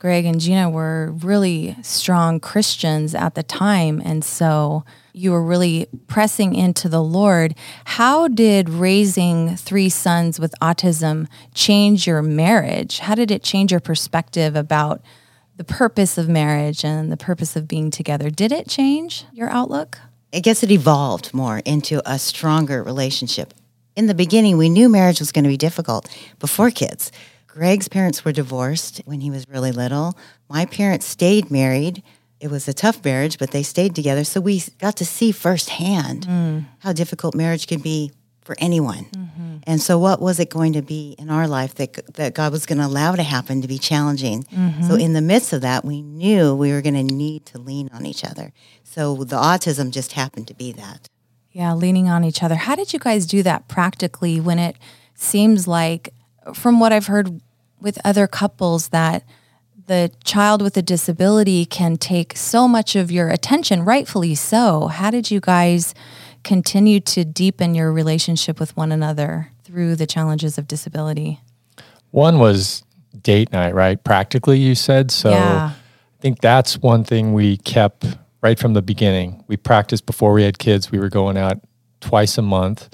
Greg 0.04 0.26
and 0.26 0.38
Gina, 0.38 0.68
were 0.68 1.12
really 1.22 1.78
strong 1.80 2.38
Christians 2.38 3.14
at 3.14 3.34
the 3.34 3.42
time. 3.42 4.02
And 4.04 4.22
so 4.22 4.84
you 5.14 5.32
were 5.32 5.42
really 5.42 5.86
pressing 6.08 6.54
into 6.54 6.90
the 6.90 7.02
Lord. 7.02 7.54
How 7.86 8.28
did 8.28 8.68
raising 8.68 9.56
three 9.56 9.88
sons 9.88 10.38
with 10.38 10.54
autism 10.60 11.26
change 11.54 12.06
your 12.06 12.20
marriage? 12.20 12.98
How 12.98 13.14
did 13.14 13.30
it 13.30 13.42
change 13.42 13.70
your 13.70 13.80
perspective 13.80 14.54
about 14.56 15.00
the 15.56 15.64
purpose 15.64 16.18
of 16.18 16.28
marriage 16.28 16.84
and 16.84 17.10
the 17.10 17.16
purpose 17.16 17.56
of 17.56 17.66
being 17.66 17.90
together? 17.90 18.28
Did 18.28 18.52
it 18.52 18.68
change 18.68 19.24
your 19.32 19.48
outlook? 19.48 20.00
I 20.34 20.40
guess 20.40 20.62
it 20.62 20.70
evolved 20.70 21.32
more 21.32 21.62
into 21.64 22.02
a 22.04 22.18
stronger 22.18 22.82
relationship. 22.82 23.54
In 23.96 24.06
the 24.06 24.14
beginning, 24.14 24.58
we 24.58 24.68
knew 24.68 24.90
marriage 24.90 25.20
was 25.20 25.32
going 25.32 25.44
to 25.44 25.48
be 25.48 25.56
difficult 25.56 26.14
before 26.40 26.70
kids. 26.70 27.10
Greg's 27.54 27.86
parents 27.86 28.24
were 28.24 28.32
divorced 28.32 29.00
when 29.04 29.20
he 29.20 29.30
was 29.30 29.48
really 29.48 29.70
little. 29.70 30.18
My 30.48 30.66
parents 30.66 31.06
stayed 31.06 31.52
married. 31.52 32.02
It 32.40 32.50
was 32.50 32.66
a 32.66 32.74
tough 32.74 33.04
marriage, 33.04 33.38
but 33.38 33.52
they 33.52 33.62
stayed 33.62 33.94
together. 33.94 34.24
So 34.24 34.40
we 34.40 34.62
got 34.80 34.96
to 34.96 35.04
see 35.04 35.30
firsthand 35.30 36.26
mm. 36.26 36.64
how 36.80 36.92
difficult 36.92 37.36
marriage 37.36 37.68
can 37.68 37.80
be 37.80 38.10
for 38.42 38.56
anyone. 38.58 39.04
Mm-hmm. 39.04 39.56
And 39.66 39.80
so, 39.80 39.98
what 39.98 40.20
was 40.20 40.40
it 40.40 40.50
going 40.50 40.74
to 40.74 40.82
be 40.82 41.14
in 41.16 41.30
our 41.30 41.46
life 41.46 41.76
that, 41.76 42.14
that 42.16 42.34
God 42.34 42.52
was 42.52 42.66
going 42.66 42.78
to 42.78 42.86
allow 42.86 43.14
to 43.14 43.22
happen 43.22 43.62
to 43.62 43.68
be 43.68 43.78
challenging? 43.78 44.42
Mm-hmm. 44.44 44.82
So, 44.82 44.96
in 44.96 45.14
the 45.14 45.22
midst 45.22 45.52
of 45.52 45.62
that, 45.62 45.84
we 45.84 46.02
knew 46.02 46.54
we 46.54 46.72
were 46.72 46.82
going 46.82 46.94
to 46.94 47.14
need 47.14 47.46
to 47.46 47.58
lean 47.58 47.88
on 47.94 48.04
each 48.04 48.24
other. 48.24 48.52
So, 48.82 49.24
the 49.24 49.36
autism 49.36 49.90
just 49.92 50.12
happened 50.12 50.48
to 50.48 50.54
be 50.54 50.72
that. 50.72 51.08
Yeah, 51.52 51.72
leaning 51.72 52.08
on 52.08 52.24
each 52.24 52.42
other. 52.42 52.56
How 52.56 52.74
did 52.74 52.92
you 52.92 52.98
guys 52.98 53.26
do 53.26 53.42
that 53.44 53.68
practically 53.68 54.40
when 54.40 54.58
it 54.58 54.76
seems 55.14 55.66
like, 55.66 56.12
from 56.52 56.80
what 56.80 56.92
I've 56.92 57.06
heard 57.06 57.40
with 57.80 57.98
other 58.04 58.26
couples, 58.26 58.88
that 58.88 59.24
the 59.86 60.10
child 60.24 60.62
with 60.62 60.76
a 60.76 60.82
disability 60.82 61.64
can 61.66 61.96
take 61.96 62.36
so 62.36 62.66
much 62.66 62.96
of 62.96 63.10
your 63.10 63.28
attention, 63.28 63.84
rightfully 63.84 64.34
so? 64.34 64.88
How 64.88 65.10
did 65.10 65.30
you 65.30 65.40
guys 65.40 65.94
continue 66.42 67.00
to 67.00 67.24
deepen 67.24 67.74
your 67.74 67.92
relationship 67.92 68.58
with 68.60 68.76
one 68.76 68.92
another 68.92 69.50
through 69.62 69.96
the 69.96 70.06
challenges 70.06 70.58
of 70.58 70.66
disability? 70.68 71.40
One 72.10 72.38
was 72.38 72.84
date 73.22 73.52
night, 73.52 73.74
right? 73.74 74.02
Practically, 74.02 74.58
you 74.58 74.74
said. 74.74 75.10
So 75.10 75.30
Yeah. 75.30 75.72
I 75.74 76.20
think 76.20 76.40
that's 76.40 76.78
one 76.78 77.04
thing 77.04 77.34
we 77.34 77.58
kept 77.58 78.06
right 78.40 78.58
from 78.58 78.72
the 78.72 78.82
beginning. 78.82 79.44
We 79.46 79.56
practiced 79.56 80.06
before 80.06 80.32
we 80.32 80.42
had 80.42 80.58
kids. 80.58 80.90
We 80.90 80.98
were 80.98 81.10
going 81.10 81.36
out 81.36 81.60
twice 82.00 82.38
a 82.38 82.42
month. 82.42 82.88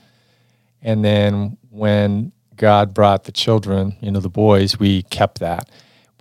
And 0.82 1.04
then 1.04 1.56
when 1.70 2.32
God 2.60 2.92
brought 2.92 3.24
the 3.24 3.32
children, 3.32 3.96
you 4.02 4.10
know, 4.10 4.20
the 4.20 4.28
boys, 4.28 4.78
we 4.78 5.04
kept 5.04 5.38
that. 5.40 5.70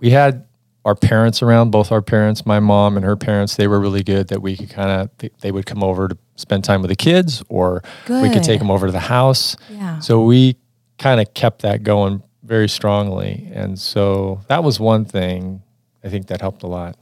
We 0.00 0.08
had 0.08 0.46
our 0.86 0.94
parents 0.94 1.42
around, 1.42 1.70
both 1.70 1.92
our 1.92 2.00
parents, 2.00 2.46
my 2.46 2.60
mom 2.60 2.96
and 2.96 3.04
her 3.04 3.14
parents, 3.14 3.56
they 3.56 3.68
were 3.68 3.78
really 3.78 4.02
good 4.02 4.28
that 4.28 4.40
we 4.40 4.56
could 4.56 4.70
kind 4.70 4.88
of, 4.90 5.30
they, 5.42 5.52
would 5.52 5.66
come 5.66 5.84
over 5.84 6.08
to 6.08 6.16
spend 6.36 6.64
time 6.64 6.80
with 6.80 6.88
the 6.88 6.96
kids 6.96 7.42
or 7.50 7.82
we 8.08 8.30
could 8.30 8.42
take 8.42 8.58
them 8.58 8.70
over 8.70 8.86
to 8.86 8.92
the 8.92 9.00
house. 9.00 9.54
Yeah. 9.68 9.98
So 9.98 10.24
we 10.24 10.56
kind 10.98 11.20
of 11.20 11.34
kept 11.34 11.60
that 11.60 11.82
going 11.82 12.22
very 12.42 12.70
strongly. 12.70 13.46
And 13.52 13.78
so 13.78 14.40
that 14.48 14.64
was 14.64 14.80
one 14.80 15.04
thing 15.04 15.62
I 16.02 16.08
think 16.08 16.28
that 16.28 16.40
helped 16.40 16.62
a 16.62 16.66
lot. 16.66 16.96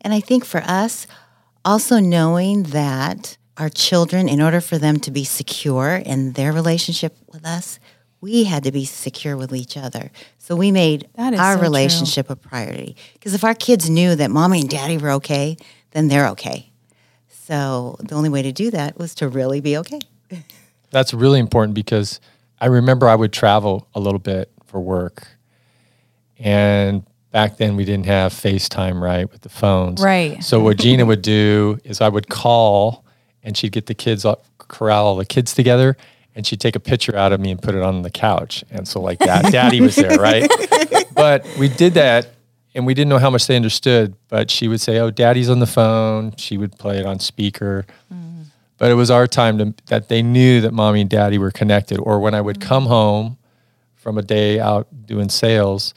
And 0.00 0.14
I 0.14 0.20
think 0.20 0.46
for 0.46 0.62
us, 0.62 1.06
also 1.62 1.98
knowing 1.98 2.62
that 2.62 3.36
our 3.58 3.68
children, 3.68 4.30
in 4.30 4.40
order 4.40 4.62
for 4.62 4.78
them 4.78 4.98
to 5.00 5.10
be 5.10 5.24
secure 5.24 5.96
in 5.96 6.32
their 6.32 6.54
relationship 6.54 7.18
with 7.30 7.44
us, 7.44 7.78
we 8.26 8.42
had 8.42 8.64
to 8.64 8.72
be 8.72 8.84
secure 8.84 9.36
with 9.36 9.54
each 9.54 9.76
other. 9.76 10.10
So 10.38 10.56
we 10.56 10.72
made 10.72 11.08
That 11.14 11.32
is 11.32 11.38
our 11.38 11.52
so 11.52 11.58
true. 11.58 11.62
relationship 11.68 12.28
a 12.28 12.34
priority. 12.34 12.96
Because 13.14 13.34
if 13.34 13.44
our 13.44 13.54
kids 13.54 13.88
knew 13.88 14.16
that 14.16 14.32
mommy 14.32 14.62
and 14.62 14.68
daddy 14.68 14.98
were 14.98 15.12
okay, 15.12 15.56
then 15.92 16.08
they're 16.08 16.26
okay. 16.30 16.72
So 17.28 17.94
the 18.00 18.16
only 18.16 18.28
way 18.28 18.42
to 18.42 18.50
do 18.50 18.72
that 18.72 18.98
was 18.98 19.14
to 19.16 19.28
really 19.28 19.60
be 19.60 19.76
okay. 19.76 20.00
That's 20.90 21.14
really 21.14 21.38
important 21.38 21.76
because 21.76 22.18
I 22.60 22.66
remember 22.66 23.06
I 23.06 23.14
would 23.14 23.32
travel 23.32 23.86
a 23.94 24.00
little 24.00 24.18
bit 24.18 24.50
for 24.64 24.80
work. 24.80 25.28
And 26.36 27.06
back 27.30 27.58
then 27.58 27.76
we 27.76 27.84
didn't 27.84 28.06
have 28.06 28.32
FaceTime, 28.32 29.00
right, 29.00 29.30
with 29.30 29.42
the 29.42 29.50
phones. 29.50 30.02
Right. 30.02 30.42
So 30.42 30.58
what 30.58 30.78
Gina 30.78 31.06
would 31.06 31.22
do 31.22 31.78
is 31.84 32.00
I 32.00 32.08
would 32.08 32.28
call 32.28 33.04
and 33.44 33.56
she'd 33.56 33.70
get 33.70 33.86
the 33.86 33.94
kids 33.94 34.24
up, 34.24 34.46
corral 34.58 35.06
all 35.06 35.16
the 35.16 35.24
kids 35.24 35.54
together 35.54 35.96
and 36.36 36.46
she'd 36.46 36.60
take 36.60 36.76
a 36.76 36.80
picture 36.80 37.16
out 37.16 37.32
of 37.32 37.40
me 37.40 37.50
and 37.50 37.60
put 37.60 37.74
it 37.74 37.82
on 37.82 38.02
the 38.02 38.10
couch. 38.10 38.62
And 38.70 38.86
so 38.86 39.00
like 39.00 39.18
that, 39.20 39.50
daddy 39.50 39.80
was 39.80 39.96
there, 39.96 40.16
right? 40.18 40.48
But 41.16 41.46
we 41.58 41.70
did 41.70 41.94
that 41.94 42.28
and 42.74 42.84
we 42.84 42.92
didn't 42.92 43.08
know 43.08 43.18
how 43.18 43.30
much 43.30 43.46
they 43.46 43.56
understood, 43.56 44.14
but 44.28 44.50
she 44.50 44.68
would 44.68 44.82
say, 44.82 44.98
"Oh, 44.98 45.10
daddy's 45.10 45.48
on 45.48 45.60
the 45.60 45.66
phone." 45.66 46.36
She 46.36 46.58
would 46.58 46.76
play 46.78 46.98
it 46.98 47.06
on 47.06 47.20
speaker. 47.20 47.86
Mm. 48.12 48.44
But 48.76 48.90
it 48.90 48.94
was 48.94 49.10
our 49.10 49.26
time 49.26 49.56
to, 49.56 49.74
that 49.86 50.10
they 50.10 50.20
knew 50.20 50.60
that 50.60 50.74
mommy 50.74 51.00
and 51.00 51.08
daddy 51.08 51.38
were 51.38 51.50
connected. 51.50 51.98
Or 51.98 52.20
when 52.20 52.34
I 52.34 52.42
would 52.42 52.58
mm. 52.58 52.68
come 52.68 52.84
home 52.84 53.38
from 53.94 54.18
a 54.18 54.22
day 54.22 54.60
out 54.60 54.88
doing 55.06 55.30
sales, 55.30 55.94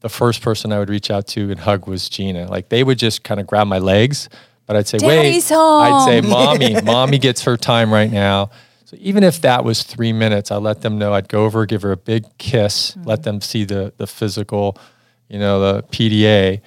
the 0.00 0.08
first 0.08 0.40
person 0.40 0.72
I 0.72 0.78
would 0.78 0.88
reach 0.88 1.10
out 1.10 1.26
to 1.28 1.50
and 1.50 1.58
hug 1.58 1.88
was 1.88 2.08
Gina. 2.08 2.46
Like 2.48 2.68
they 2.68 2.84
would 2.84 2.98
just 2.98 3.24
kind 3.24 3.40
of 3.40 3.48
grab 3.48 3.66
my 3.66 3.78
legs, 3.78 4.28
but 4.66 4.76
I'd 4.76 4.86
say, 4.86 4.98
Daddy's 4.98 5.50
wait, 5.50 5.56
home. 5.56 5.82
I'd 5.82 6.04
say, 6.04 6.20
mommy, 6.20 6.80
mommy 6.84 7.18
gets 7.18 7.42
her 7.42 7.56
time 7.56 7.92
right 7.92 8.10
now. 8.10 8.50
So 8.94 9.00
even 9.00 9.24
if 9.24 9.40
that 9.40 9.64
was 9.64 9.82
three 9.82 10.12
minutes, 10.12 10.50
I 10.50 10.56
let 10.56 10.82
them 10.82 10.98
know 10.98 11.14
I'd 11.14 11.28
go 11.28 11.44
over, 11.44 11.66
give 11.66 11.82
her 11.82 11.92
a 11.92 11.96
big 11.96 12.24
kiss, 12.38 12.96
let 13.04 13.20
mm-hmm. 13.20 13.22
them 13.22 13.40
see 13.40 13.64
the, 13.64 13.92
the 13.96 14.06
physical, 14.06 14.78
you 15.28 15.38
know, 15.38 15.60
the 15.60 15.82
PDA. 15.84 16.60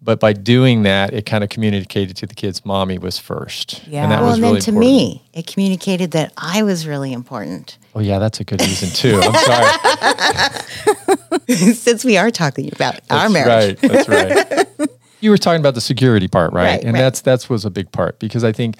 But 0.00 0.20
by 0.20 0.32
doing 0.32 0.84
that, 0.84 1.12
it 1.12 1.26
kind 1.26 1.42
of 1.42 1.50
communicated 1.50 2.16
to 2.18 2.26
the 2.26 2.34
kids, 2.34 2.64
mommy 2.64 2.98
was 2.98 3.18
first. 3.18 3.84
Yeah. 3.88 4.04
And 4.04 4.12
that 4.12 4.20
well, 4.20 4.28
was 4.28 4.36
and 4.36 4.44
really 4.44 4.54
then 4.54 4.62
to 4.62 4.70
important. 4.70 4.92
me, 4.92 5.22
it 5.34 5.46
communicated 5.48 6.12
that 6.12 6.32
I 6.36 6.62
was 6.62 6.86
really 6.86 7.12
important. 7.12 7.78
Oh 7.94 8.00
yeah, 8.00 8.20
that's 8.20 8.38
a 8.38 8.44
good 8.44 8.60
reason 8.60 8.90
too. 8.90 9.20
I'm 9.20 9.34
sorry. 11.48 11.48
Since 11.74 12.04
we 12.04 12.16
are 12.16 12.30
talking 12.30 12.72
about 12.72 13.00
our 13.10 13.28
marriage. 13.28 13.82
Right. 13.82 13.90
That's 13.90 14.08
right. 14.08 14.88
you 15.20 15.30
were 15.30 15.38
talking 15.38 15.60
about 15.60 15.74
the 15.74 15.80
security 15.80 16.28
part, 16.28 16.52
right? 16.52 16.64
Right, 16.64 16.84
and 16.84 16.92
right. 16.92 17.00
that's 17.00 17.20
that's 17.20 17.50
was 17.50 17.64
a 17.64 17.70
big 17.70 17.90
part 17.90 18.20
because 18.20 18.44
I 18.44 18.52
think 18.52 18.76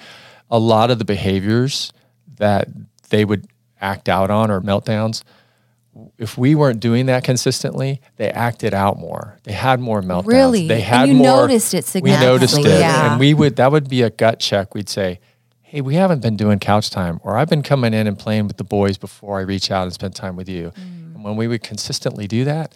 a 0.49 0.57
lot 0.57 0.89
of 0.89 0.99
the 0.99 1.05
behaviors 1.05 1.91
that 2.39 2.67
they 3.09 3.23
would 3.23 3.47
act 3.79 4.09
out 4.09 4.29
on 4.29 4.51
or 4.51 4.59
meltdowns, 4.59 5.23
if 6.17 6.37
we 6.37 6.55
weren't 6.55 6.79
doing 6.79 7.05
that 7.07 7.23
consistently, 7.23 8.01
they 8.17 8.29
acted 8.29 8.73
out 8.73 8.97
more. 8.97 9.37
They 9.43 9.53
had 9.53 9.79
more 9.79 10.01
meltdowns. 10.01 10.27
Really? 10.27 10.67
They 10.67 10.75
And 10.75 10.83
had 10.83 11.09
you 11.09 11.15
more. 11.15 11.27
noticed 11.27 11.73
it 11.73 11.85
significantly. 11.85 12.27
We 12.27 12.33
noticed 12.33 12.57
it, 12.57 12.79
yeah. 12.79 13.11
and 13.11 13.19
we 13.19 13.33
would 13.33 13.55
that 13.57 13.71
would 13.71 13.89
be 13.89 14.01
a 14.01 14.09
gut 14.09 14.39
check. 14.39 14.73
We'd 14.73 14.89
say. 14.89 15.19
Hey, 15.61 15.81
we 15.81 15.93
haven't 15.93 16.23
been 16.23 16.35
doing 16.35 16.57
couch 16.57 16.89
time, 16.89 17.19
or 17.21 17.37
I've 17.37 17.47
been 17.47 17.61
coming 17.61 17.93
in 17.93 18.07
and 18.07 18.17
playing 18.17 18.47
with 18.47 18.57
the 18.57 18.63
boys 18.63 18.97
before 18.97 19.37
I 19.37 19.41
reach 19.43 19.69
out 19.69 19.83
and 19.83 19.93
spend 19.93 20.15
time 20.15 20.35
with 20.35 20.49
you. 20.49 20.71
Mm. 20.71 21.13
And 21.13 21.23
when 21.23 21.35
we 21.35 21.47
would 21.47 21.61
consistently 21.61 22.25
do 22.25 22.43
that, 22.45 22.73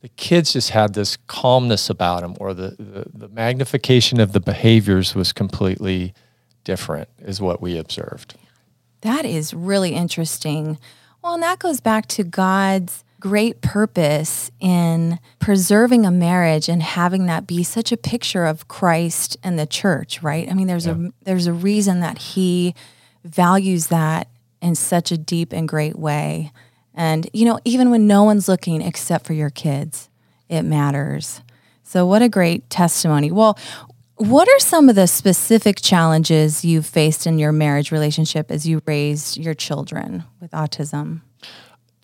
the 0.00 0.08
kids 0.08 0.54
just 0.54 0.70
had 0.70 0.94
this 0.94 1.16
calmness 1.28 1.88
about 1.88 2.22
them 2.22 2.34
or 2.40 2.52
the, 2.52 2.70
the, 2.80 3.06
the 3.14 3.28
magnification 3.28 4.18
of 4.18 4.32
the 4.32 4.40
behaviors 4.40 5.14
was 5.14 5.32
completely 5.32 6.14
different 6.64 7.08
is 7.20 7.40
what 7.40 7.62
we 7.62 7.78
observed 7.78 8.34
That 9.02 9.24
is 9.24 9.52
really 9.52 9.94
interesting. 9.94 10.78
Well, 11.22 11.34
and 11.34 11.42
that 11.42 11.58
goes 11.58 11.80
back 11.80 12.06
to 12.08 12.24
God's 12.24 13.04
great 13.20 13.60
purpose 13.60 14.50
in 14.58 15.20
preserving 15.38 16.04
a 16.04 16.10
marriage 16.10 16.68
and 16.68 16.82
having 16.82 17.26
that 17.26 17.46
be 17.46 17.62
such 17.62 17.92
a 17.92 17.96
picture 17.96 18.44
of 18.44 18.66
Christ 18.66 19.36
and 19.44 19.56
the 19.56 19.66
church, 19.66 20.22
right? 20.24 20.50
I 20.50 20.54
mean, 20.54 20.66
there's 20.66 20.88
a 20.88 21.12
there's 21.22 21.46
a 21.46 21.52
reason 21.52 22.00
that 22.00 22.18
he 22.18 22.74
values 23.24 23.86
that 23.88 24.26
in 24.60 24.74
such 24.74 25.12
a 25.12 25.18
deep 25.18 25.52
and 25.52 25.68
great 25.68 25.96
way. 25.96 26.50
And 26.94 27.28
you 27.32 27.44
know, 27.44 27.60
even 27.64 27.90
when 27.90 28.08
no 28.08 28.24
one's 28.24 28.48
looking 28.48 28.82
except 28.82 29.24
for 29.24 29.34
your 29.34 29.50
kids, 29.50 30.08
it 30.48 30.62
matters. 30.62 31.42
So 31.84 32.06
what 32.06 32.22
a 32.22 32.28
great 32.28 32.68
testimony. 32.70 33.30
Well, 33.30 33.56
what 34.16 34.48
are 34.48 34.58
some 34.58 34.88
of 34.88 34.94
the 34.94 35.06
specific 35.06 35.80
challenges 35.80 36.64
you've 36.64 36.86
faced 36.86 37.26
in 37.26 37.38
your 37.38 37.52
marriage 37.52 37.90
relationship 37.90 38.50
as 38.50 38.66
you 38.68 38.80
raised 38.86 39.36
your 39.36 39.54
children 39.54 40.24
with 40.40 40.50
autism? 40.52 41.22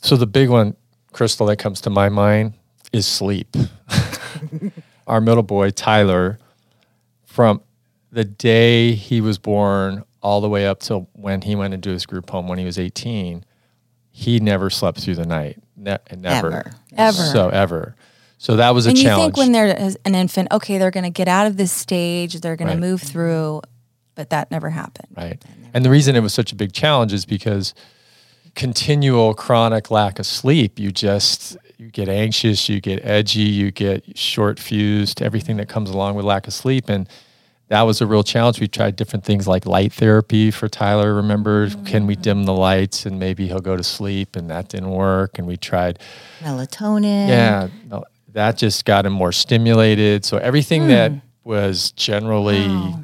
so 0.00 0.16
the 0.16 0.26
big 0.26 0.48
one 0.48 0.76
crystal 1.12 1.46
that 1.46 1.56
comes 1.56 1.80
to 1.80 1.90
my 1.90 2.08
mind 2.08 2.54
is 2.92 3.06
sleep 3.06 3.56
our 5.06 5.20
middle 5.20 5.42
boy 5.42 5.70
tyler 5.70 6.38
from 7.26 7.60
the 8.12 8.24
day 8.24 8.92
he 8.92 9.20
was 9.20 9.38
born 9.38 10.04
all 10.22 10.40
the 10.40 10.48
way 10.48 10.66
up 10.66 10.80
till 10.80 11.08
when 11.14 11.42
he 11.42 11.54
went 11.56 11.74
into 11.74 11.90
his 11.90 12.06
group 12.06 12.30
home 12.30 12.46
when 12.48 12.58
he 12.58 12.64
was 12.64 12.78
18 12.78 13.44
he 14.10 14.40
never 14.40 14.70
slept 14.70 15.00
through 15.00 15.14
the 15.16 15.26
night 15.26 15.58
ne- 15.76 15.98
never 16.16 16.48
Ever. 16.52 16.70
Ever. 16.96 17.12
so 17.32 17.48
ever 17.48 17.94
so 18.38 18.56
that 18.56 18.70
was 18.74 18.86
a 18.86 18.92
challenge. 18.92 19.04
and 19.06 19.16
you 19.18 19.24
think 19.24 19.36
when 19.36 19.52
they're 19.52 19.94
an 20.04 20.14
infant, 20.14 20.48
okay, 20.52 20.78
they're 20.78 20.90
going 20.90 21.04
to 21.04 21.10
get 21.10 21.28
out 21.28 21.46
of 21.46 21.56
this 21.56 21.72
stage, 21.72 22.40
they're 22.40 22.56
going 22.56 22.68
Right. 22.68 22.74
to 22.74 22.80
move 22.80 23.02
through, 23.02 23.60
but 24.14 24.30
that 24.30 24.50
never 24.50 24.70
happened. 24.70 25.08
Right. 25.16 25.42
And 25.74 25.84
the 25.84 25.90
reason 25.90 26.16
it 26.16 26.20
was 26.20 26.32
such 26.32 26.52
a 26.52 26.54
big 26.56 26.72
challenge 26.72 27.12
is 27.12 27.26
because 27.26 27.74
continual 28.54 29.34
chronic 29.34 29.90
lack 29.90 30.18
of 30.18 30.26
sleep, 30.26 30.78
you 30.78 30.90
just 30.90 31.56
you 31.76 31.90
get 31.90 32.08
anxious, 32.08 32.68
you 32.68 32.80
get 32.80 33.04
edgy, 33.04 33.40
you 33.42 33.70
get 33.70 34.16
short 34.18 34.58
fused, 34.58 35.22
everything 35.22 35.58
that 35.58 35.68
comes 35.68 35.90
along 35.90 36.16
with 36.16 36.24
lack 36.24 36.46
of 36.46 36.52
sleep 36.52 36.88
and 36.88 37.08
that 37.68 37.82
was 37.82 38.00
a 38.00 38.06
real 38.06 38.22
challenge. 38.22 38.60
We 38.60 38.66
tried 38.66 38.96
different 38.96 39.26
things 39.26 39.46
like 39.46 39.66
light 39.66 39.92
therapy 39.92 40.50
for 40.50 40.70
Tyler. 40.70 41.12
Remember, 41.12 41.68
can 41.84 42.06
we 42.06 42.16
dim 42.16 42.44
the 42.44 42.54
lights 42.54 43.04
and 43.04 43.18
maybe 43.18 43.46
he'll 43.46 43.60
go 43.60 43.76
to 43.76 43.84
sleep? 43.84 44.36
And 44.36 44.48
that 44.48 44.68
didn't 44.68 44.88
work. 44.90 45.38
And 45.38 45.46
we 45.46 45.58
tried 45.58 45.98
Melatonin. 46.40 47.28
yeah, 47.28 47.68
no, 47.90 48.04
that 48.32 48.56
just 48.56 48.84
got 48.84 49.06
him 49.06 49.12
more 49.12 49.32
stimulated. 49.32 50.24
So 50.24 50.38
everything 50.38 50.88
that 50.88 51.12
hmm. 51.12 51.18
was 51.44 51.92
generally 51.92 52.94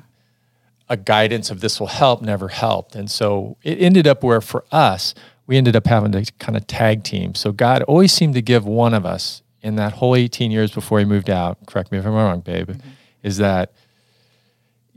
a 0.88 0.96
guidance 0.96 1.50
of 1.50 1.60
this 1.60 1.80
will 1.80 1.86
help 1.86 2.22
never 2.22 2.48
helped. 2.48 2.94
And 2.94 3.10
so 3.10 3.56
it 3.62 3.80
ended 3.80 4.06
up 4.06 4.22
where 4.22 4.40
for 4.40 4.64
us, 4.70 5.14
we 5.46 5.56
ended 5.56 5.76
up 5.76 5.86
having 5.86 6.12
to 6.12 6.30
kind 6.38 6.56
of 6.56 6.66
tag 6.66 7.04
team. 7.04 7.34
So 7.34 7.52
God 7.52 7.82
always 7.82 8.12
seemed 8.12 8.34
to 8.34 8.42
give 8.42 8.66
one 8.66 8.94
of 8.94 9.04
us 9.06 9.42
in 9.62 9.76
that 9.76 9.94
whole 9.94 10.14
18 10.14 10.50
years 10.50 10.70
before 10.70 10.98
he 10.98 11.04
moved 11.04 11.30
out, 11.30 11.58
correct 11.66 11.90
me 11.90 11.98
if 11.98 12.06
I'm 12.06 12.12
wrong, 12.12 12.40
babe, 12.40 12.68
mm-hmm. 12.68 12.88
is 13.22 13.38
that 13.38 13.72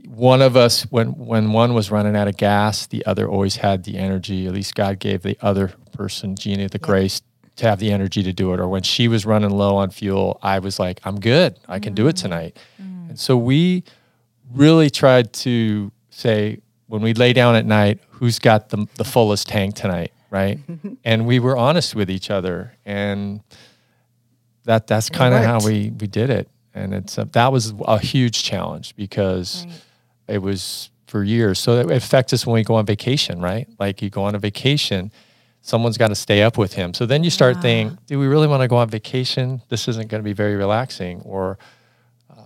one 0.06 0.40
of 0.40 0.56
us 0.56 0.82
when 0.90 1.08
when 1.08 1.52
one 1.52 1.74
was 1.74 1.90
running 1.90 2.16
out 2.16 2.28
of 2.28 2.36
gas, 2.36 2.86
the 2.86 3.04
other 3.04 3.28
always 3.28 3.56
had 3.56 3.84
the 3.84 3.98
energy. 3.98 4.46
At 4.46 4.54
least 4.54 4.74
God 4.74 4.98
gave 4.98 5.22
the 5.22 5.36
other 5.42 5.74
person, 5.92 6.34
Gina, 6.34 6.68
the 6.68 6.78
grace 6.78 7.20
to 7.58 7.66
have 7.66 7.78
the 7.78 7.92
energy 7.92 8.22
to 8.22 8.32
do 8.32 8.52
it. 8.54 8.60
Or 8.60 8.68
when 8.68 8.82
she 8.82 9.08
was 9.08 9.26
running 9.26 9.50
low 9.50 9.76
on 9.76 9.90
fuel, 9.90 10.38
I 10.42 10.58
was 10.58 10.78
like, 10.78 11.00
I'm 11.04 11.20
good. 11.20 11.58
I 11.68 11.78
can 11.78 11.94
do 11.94 12.08
it 12.08 12.16
mm. 12.16 12.22
tonight. 12.22 12.56
Mm. 12.80 13.10
And 13.10 13.20
so 13.20 13.36
we 13.36 13.84
really 14.52 14.90
tried 14.90 15.32
to 15.34 15.92
say 16.10 16.60
when 16.86 17.02
we 17.02 17.14
lay 17.14 17.32
down 17.32 17.54
at 17.54 17.66
night, 17.66 18.00
who's 18.10 18.38
got 18.38 18.70
the 18.70 18.86
the 18.96 19.04
fullest 19.04 19.48
tank 19.48 19.74
tonight, 19.74 20.12
right? 20.30 20.58
and 21.04 21.26
we 21.26 21.38
were 21.38 21.56
honest 21.56 21.94
with 21.94 22.10
each 22.10 22.30
other, 22.30 22.72
and 22.84 23.40
that 24.64 24.86
that's 24.86 25.10
kind 25.10 25.34
of 25.34 25.44
how 25.44 25.64
we 25.64 25.92
we 26.00 26.06
did 26.06 26.30
it. 26.30 26.48
And 26.74 26.94
it's 26.94 27.18
a, 27.18 27.24
that 27.26 27.52
was 27.52 27.74
a 27.86 27.98
huge 27.98 28.42
challenge 28.44 28.94
because 28.96 29.66
it 30.28 30.38
was 30.38 30.90
for 31.06 31.24
years. 31.24 31.58
So 31.58 31.80
it 31.80 31.90
affects 31.90 32.32
us 32.32 32.46
when 32.46 32.54
we 32.54 32.62
go 32.62 32.74
on 32.74 32.86
vacation, 32.86 33.40
right? 33.40 33.66
Like 33.78 34.00
you 34.00 34.10
go 34.10 34.24
on 34.24 34.34
a 34.34 34.38
vacation, 34.38 35.10
someone's 35.62 35.98
got 35.98 36.08
to 36.08 36.14
stay 36.14 36.42
up 36.42 36.56
with 36.56 36.74
him. 36.74 36.94
So 36.94 37.04
then 37.06 37.24
you 37.24 37.30
start 37.30 37.60
thinking, 37.60 37.98
do 38.06 38.18
we 38.18 38.26
really 38.26 38.46
want 38.46 38.62
to 38.62 38.68
go 38.68 38.76
on 38.76 38.88
vacation? 38.88 39.60
This 39.68 39.88
isn't 39.88 40.08
going 40.08 40.22
to 40.22 40.24
be 40.24 40.32
very 40.32 40.56
relaxing. 40.56 41.20
Or 41.22 41.58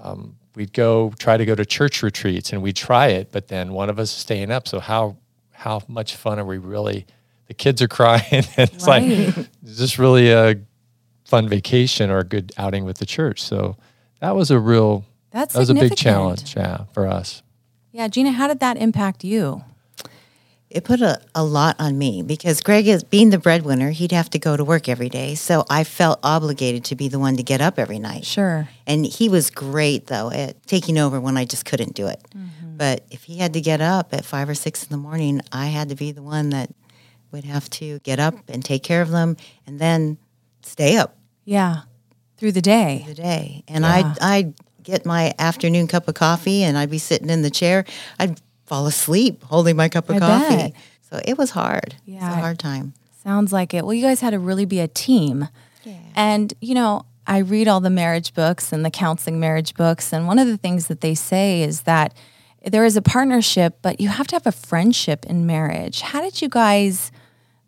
um, 0.02 0.37
we'd 0.54 0.73
go 0.73 1.12
try 1.19 1.37
to 1.37 1.45
go 1.45 1.54
to 1.54 1.64
church 1.64 2.02
retreats 2.02 2.52
and 2.52 2.62
we'd 2.62 2.76
try 2.76 3.09
it, 3.09 3.31
but 3.33 3.49
then 3.49 3.73
one 3.73 3.88
of 3.90 3.99
us 3.99 4.11
is 4.11 4.16
staying 4.19 4.50
up. 4.50 4.66
So 4.69 4.81
how 4.81 5.16
how 5.52 5.83
much 5.87 6.16
fun 6.16 6.38
are 6.40 6.45
we 6.45 6.59
really? 6.59 7.07
The 7.47 7.54
kids 7.54 7.81
are 7.83 7.88
crying, 7.99 8.23
and 8.33 8.49
it's 8.59 8.87
Right. 8.87 9.02
like 9.37 9.49
is 9.64 9.78
this 9.78 9.99
really 9.99 10.31
a 10.33 10.57
fun 11.25 11.49
vacation 11.49 12.11
or 12.11 12.19
a 12.19 12.25
good 12.25 12.52
outing 12.59 12.85
with 12.85 12.99
the 12.99 13.07
church? 13.07 13.40
So 13.42 13.76
that 14.21 14.35
was 14.35 14.50
a 14.50 14.59
real 14.59 15.04
That's 15.31 15.54
that 15.54 15.61
was 15.61 15.71
a 15.71 15.75
big 15.75 15.97
challenge, 15.97 16.57
yeah, 16.57 16.85
for 16.92 17.07
us. 17.07 17.42
Yeah, 17.92 18.09
Gina, 18.09 18.33
how 18.33 18.49
did 18.49 18.61
that 18.61 18.76
impact 18.78 19.23
you? 19.23 19.62
It 20.75 20.85
put 20.85 21.00
a, 21.02 21.21
a 21.35 21.45
lot 21.45 21.76
on 21.79 21.99
me 21.99 22.23
because 22.23 22.61
Greg 22.62 22.87
is 22.88 23.05
being 23.05 23.31
the 23.31 23.38
breadwinner, 23.38 23.91
he'd 23.91 24.12
have 24.12 24.31
to 24.31 24.38
go 24.38 24.57
to 24.57 24.64
work 24.64 24.88
every 24.88 25.09
day. 25.09 25.35
So 25.35 25.64
I 25.69 25.85
felt 25.85 26.19
obligated 26.23 26.85
to 26.87 26.97
be 26.97 27.09
the 27.09 27.19
one 27.19 27.37
to 27.37 27.43
get 27.43 27.61
up 27.61 27.79
every 27.79 27.99
night. 27.99 28.25
Sure. 28.25 28.69
And 28.87 29.05
he 29.07 29.29
was 29.29 29.50
great 29.50 30.07
though 30.07 30.31
at 30.31 30.67
taking 30.67 30.99
over 30.99 31.21
when 31.21 31.37
I 31.37 31.45
just 31.45 31.64
couldn't 31.64 31.95
do 31.95 32.07
it. 32.07 32.23
Mm-hmm. 32.37 32.76
But 32.79 33.05
if 33.11 33.25
he 33.25 33.37
had 33.38 33.52
to 33.52 33.61
get 33.61 33.81
up 33.81 34.12
at 34.14 34.25
five 34.25 34.49
or 34.49 34.55
six 34.55 34.83
in 34.83 34.88
the 34.88 34.97
morning, 34.97 35.41
I 35.52 35.67
had 35.67 35.91
to 35.91 35.95
be 35.95 36.11
the 36.11 36.23
one 36.23 36.50
that 36.50 36.71
would 37.31 37.45
have 37.45 37.69
to 37.71 37.99
get 38.00 38.19
up 38.19 38.35
and 38.49 38.64
take 38.64 38.83
care 38.83 39.02
of 39.02 39.11
them 39.11 39.37
and 39.67 39.79
then 39.79 40.19
stay 40.62 40.97
up 40.97 41.17
Yeah. 41.45 41.83
Through 42.38 42.52
the 42.52 42.62
day. 42.62 43.05
the 43.07 43.14
day. 43.14 43.62
And 43.69 43.85
Yeah. 43.85 43.95
I'd, 43.95 44.19
I'd 44.21 44.55
get 44.83 45.07
my 45.07 45.33
afternoon 45.38 45.87
cup 45.87 46.09
of 46.09 46.14
coffee 46.14 46.62
and 46.64 46.76
I'd 46.76 46.91
be 46.91 46.99
sitting 46.99 47.31
in 47.31 47.43
the 47.43 47.50
chair. 47.50 47.85
I'd 48.19 48.41
fall 48.73 48.87
asleep 48.87 49.43
holding 49.45 49.76
my 49.76 49.88
cup 49.91 50.09
of 50.09 50.17
I 50.17 50.19
coffee. 50.19 50.57
bet. 50.57 50.73
So 51.11 51.21
it 51.26 51.37
was 51.37 51.50
hard. 51.50 51.95
It 52.07 52.12
was 52.14 52.23
Yeah. 52.23 52.38
a 52.38 52.41
hard 52.41 52.59
time. 52.59 52.95
Sounds 53.23 53.52
like 53.52 53.75
it. 53.75 53.85
Well, 53.85 53.93
you 53.93 54.00
guys 54.02 54.21
had 54.21 54.31
to 54.31 54.38
really 54.38 54.64
be 54.64 54.81
a 54.81 54.88
team. 54.88 55.49
Yeah. 55.85 55.93
And, 56.17 56.55
you 56.62 56.75
know, 56.75 57.05
I 57.26 57.38
read 57.38 57.69
all 57.69 57.81
the 57.81 57.91
marriage 57.91 58.33
books 58.33 58.73
and 58.73 58.83
the 58.83 58.91
counseling 58.91 59.38
marriage 59.38 59.75
books. 59.75 60.11
And 60.11 60.26
one 60.26 60.38
of 60.38 60.47
the 60.47 60.57
things 60.57 60.87
that 60.87 61.02
they 61.02 61.14
say 61.14 61.62
is 61.62 61.83
that 61.83 62.14
there 62.64 62.87
is 62.87 62.97
a 62.97 63.02
partnership, 63.02 63.76
but 63.83 64.00
you 64.00 64.09
have 64.09 64.26
to 64.29 64.37
have 64.37 64.47
a 64.47 64.52
friendship 64.52 65.26
in 65.26 65.45
marriage. 65.47 66.00
How 66.00 66.23
did 66.23 66.41
you 66.41 66.49
guys 66.49 67.12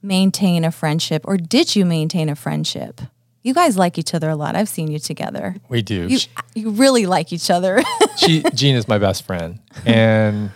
maintain 0.02 0.64
a 0.64 0.70
friendship 0.72 1.22
or 1.26 1.36
did 1.36 1.76
you 1.76 1.84
maintain 1.84 2.30
a 2.30 2.34
friendship? 2.34 3.02
You 3.42 3.52
guys 3.52 3.76
like 3.76 3.98
each 3.98 4.14
other 4.14 4.30
a 4.30 4.36
lot. 4.36 4.56
I've 4.56 4.70
seen 4.70 4.90
you 4.90 4.98
together. 4.98 5.56
We 5.68 5.82
do. 5.82 6.08
You, 6.08 6.18
you 6.54 6.70
really 6.70 7.04
like 7.04 7.30
each 7.30 7.50
other. 7.50 7.82
she 8.16 8.42
Jean 8.54 8.74
is 8.74 8.88
my 8.88 8.96
best 8.96 9.26
friend, 9.26 9.58
and 9.84 10.50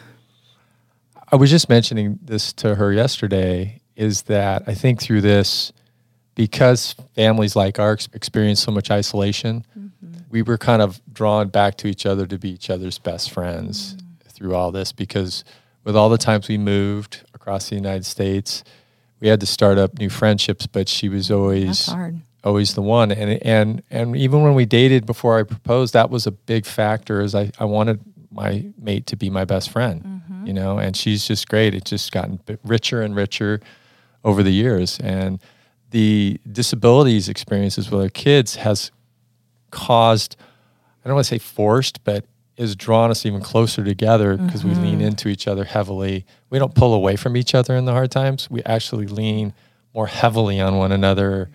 I 1.30 1.37
was 1.37 1.50
just 1.50 1.68
mentioning 1.68 2.18
this 2.23 2.52
to 2.54 2.75
her 2.76 2.92
yesterday. 2.92 3.80
Is 3.97 4.23
that 4.23 4.62
I 4.66 4.75
think 4.75 5.02
through 5.02 5.23
this, 5.23 5.73
because 6.37 6.94
families 7.14 7.56
like 7.56 7.80
ours 7.80 8.08
experience 8.12 8.61
so 8.61 8.70
much 8.70 8.90
isolation, 8.92 9.66
mm-hmm. 9.76 10.20
we 10.30 10.42
were 10.42 10.56
kind 10.56 10.80
of 10.80 11.00
drawn 11.12 11.49
back 11.49 11.76
to 11.78 11.88
each 11.88 12.06
other 12.06 12.25
to 12.26 12.38
be 12.38 12.50
each 12.50 12.70
other's 12.70 12.99
best 12.99 13.32
friends 13.32 13.94
mm. 13.94 14.32
through 14.32 14.54
all 14.54 14.70
this. 14.70 14.92
Because 14.92 15.42
with 15.82 15.97
all 15.97 16.08
the 16.08 16.18
times 16.18 16.49
we 16.49 16.58
moved 16.58 17.23
across 17.35 17.68
the 17.70 17.75
United 17.75 18.06
States, 18.06 18.62
we 19.18 19.26
had 19.26 19.40
to 19.40 19.47
start 19.47 19.78
up 19.78 19.99
new 19.99 20.11
friendships. 20.11 20.68
But 20.68 20.88
she 20.88 21.08
was 21.08 21.30
always 21.30 21.88
always 22.44 22.75
the 22.75 22.82
one 22.82 23.11
and 23.11 23.42
and 23.42 23.82
and 23.90 24.16
even 24.16 24.42
when 24.42 24.54
we 24.54 24.64
dated 24.64 25.04
before 25.04 25.38
I 25.38 25.42
proposed 25.42 25.92
that 25.94 26.08
was 26.08 26.26
a 26.26 26.30
big 26.30 26.66
factor 26.66 27.20
is 27.20 27.35
I, 27.35 27.50
I 27.58 27.64
wanted 27.64 28.00
my 28.30 28.64
mate 28.78 29.06
to 29.06 29.16
be 29.16 29.28
my 29.28 29.44
best 29.44 29.70
friend 29.70 30.02
mm-hmm. 30.02 30.27
You 30.49 30.55
know 30.55 30.78
and 30.78 30.97
she's 30.97 31.28
just 31.28 31.49
great. 31.49 31.75
It's 31.75 31.90
just 31.90 32.11
gotten 32.11 32.40
richer 32.64 33.02
and 33.02 33.14
richer 33.14 33.61
over 34.25 34.43
the 34.43 34.50
years. 34.50 34.99
And 34.99 35.40
the 35.90 36.40
disabilities 36.50 37.28
experiences 37.28 37.90
with 37.90 38.00
our 38.00 38.09
kids 38.09 38.57
has 38.57 38.90
caused 39.71 40.37
I 41.05 41.09
don't 41.09 41.14
want 41.14 41.26
to 41.26 41.35
say 41.35 41.38
forced 41.38 42.02
but 42.02 42.25
has 42.59 42.75
drawn 42.75 43.11
us 43.11 43.25
even 43.25 43.40
closer 43.40 43.85
together 43.85 44.37
because 44.37 44.64
we 44.64 44.75
lean 44.75 44.99
mm-hmm. 44.99 45.02
into 45.02 45.28
each 45.28 45.47
other 45.47 45.64
heavily. 45.64 46.26
We 46.50 46.59
don't 46.59 46.75
pull 46.75 46.93
away 46.93 47.14
from 47.14 47.37
each 47.37 47.55
other 47.55 47.76
in 47.76 47.85
the 47.85 47.93
hard 47.93 48.11
times. 48.11 48.50
We 48.50 48.62
actually 48.64 49.07
lean 49.07 49.52
more 49.95 50.09
heavily 50.09 50.61
on 50.61 50.76
one 50.76 50.90
another. 50.90 51.50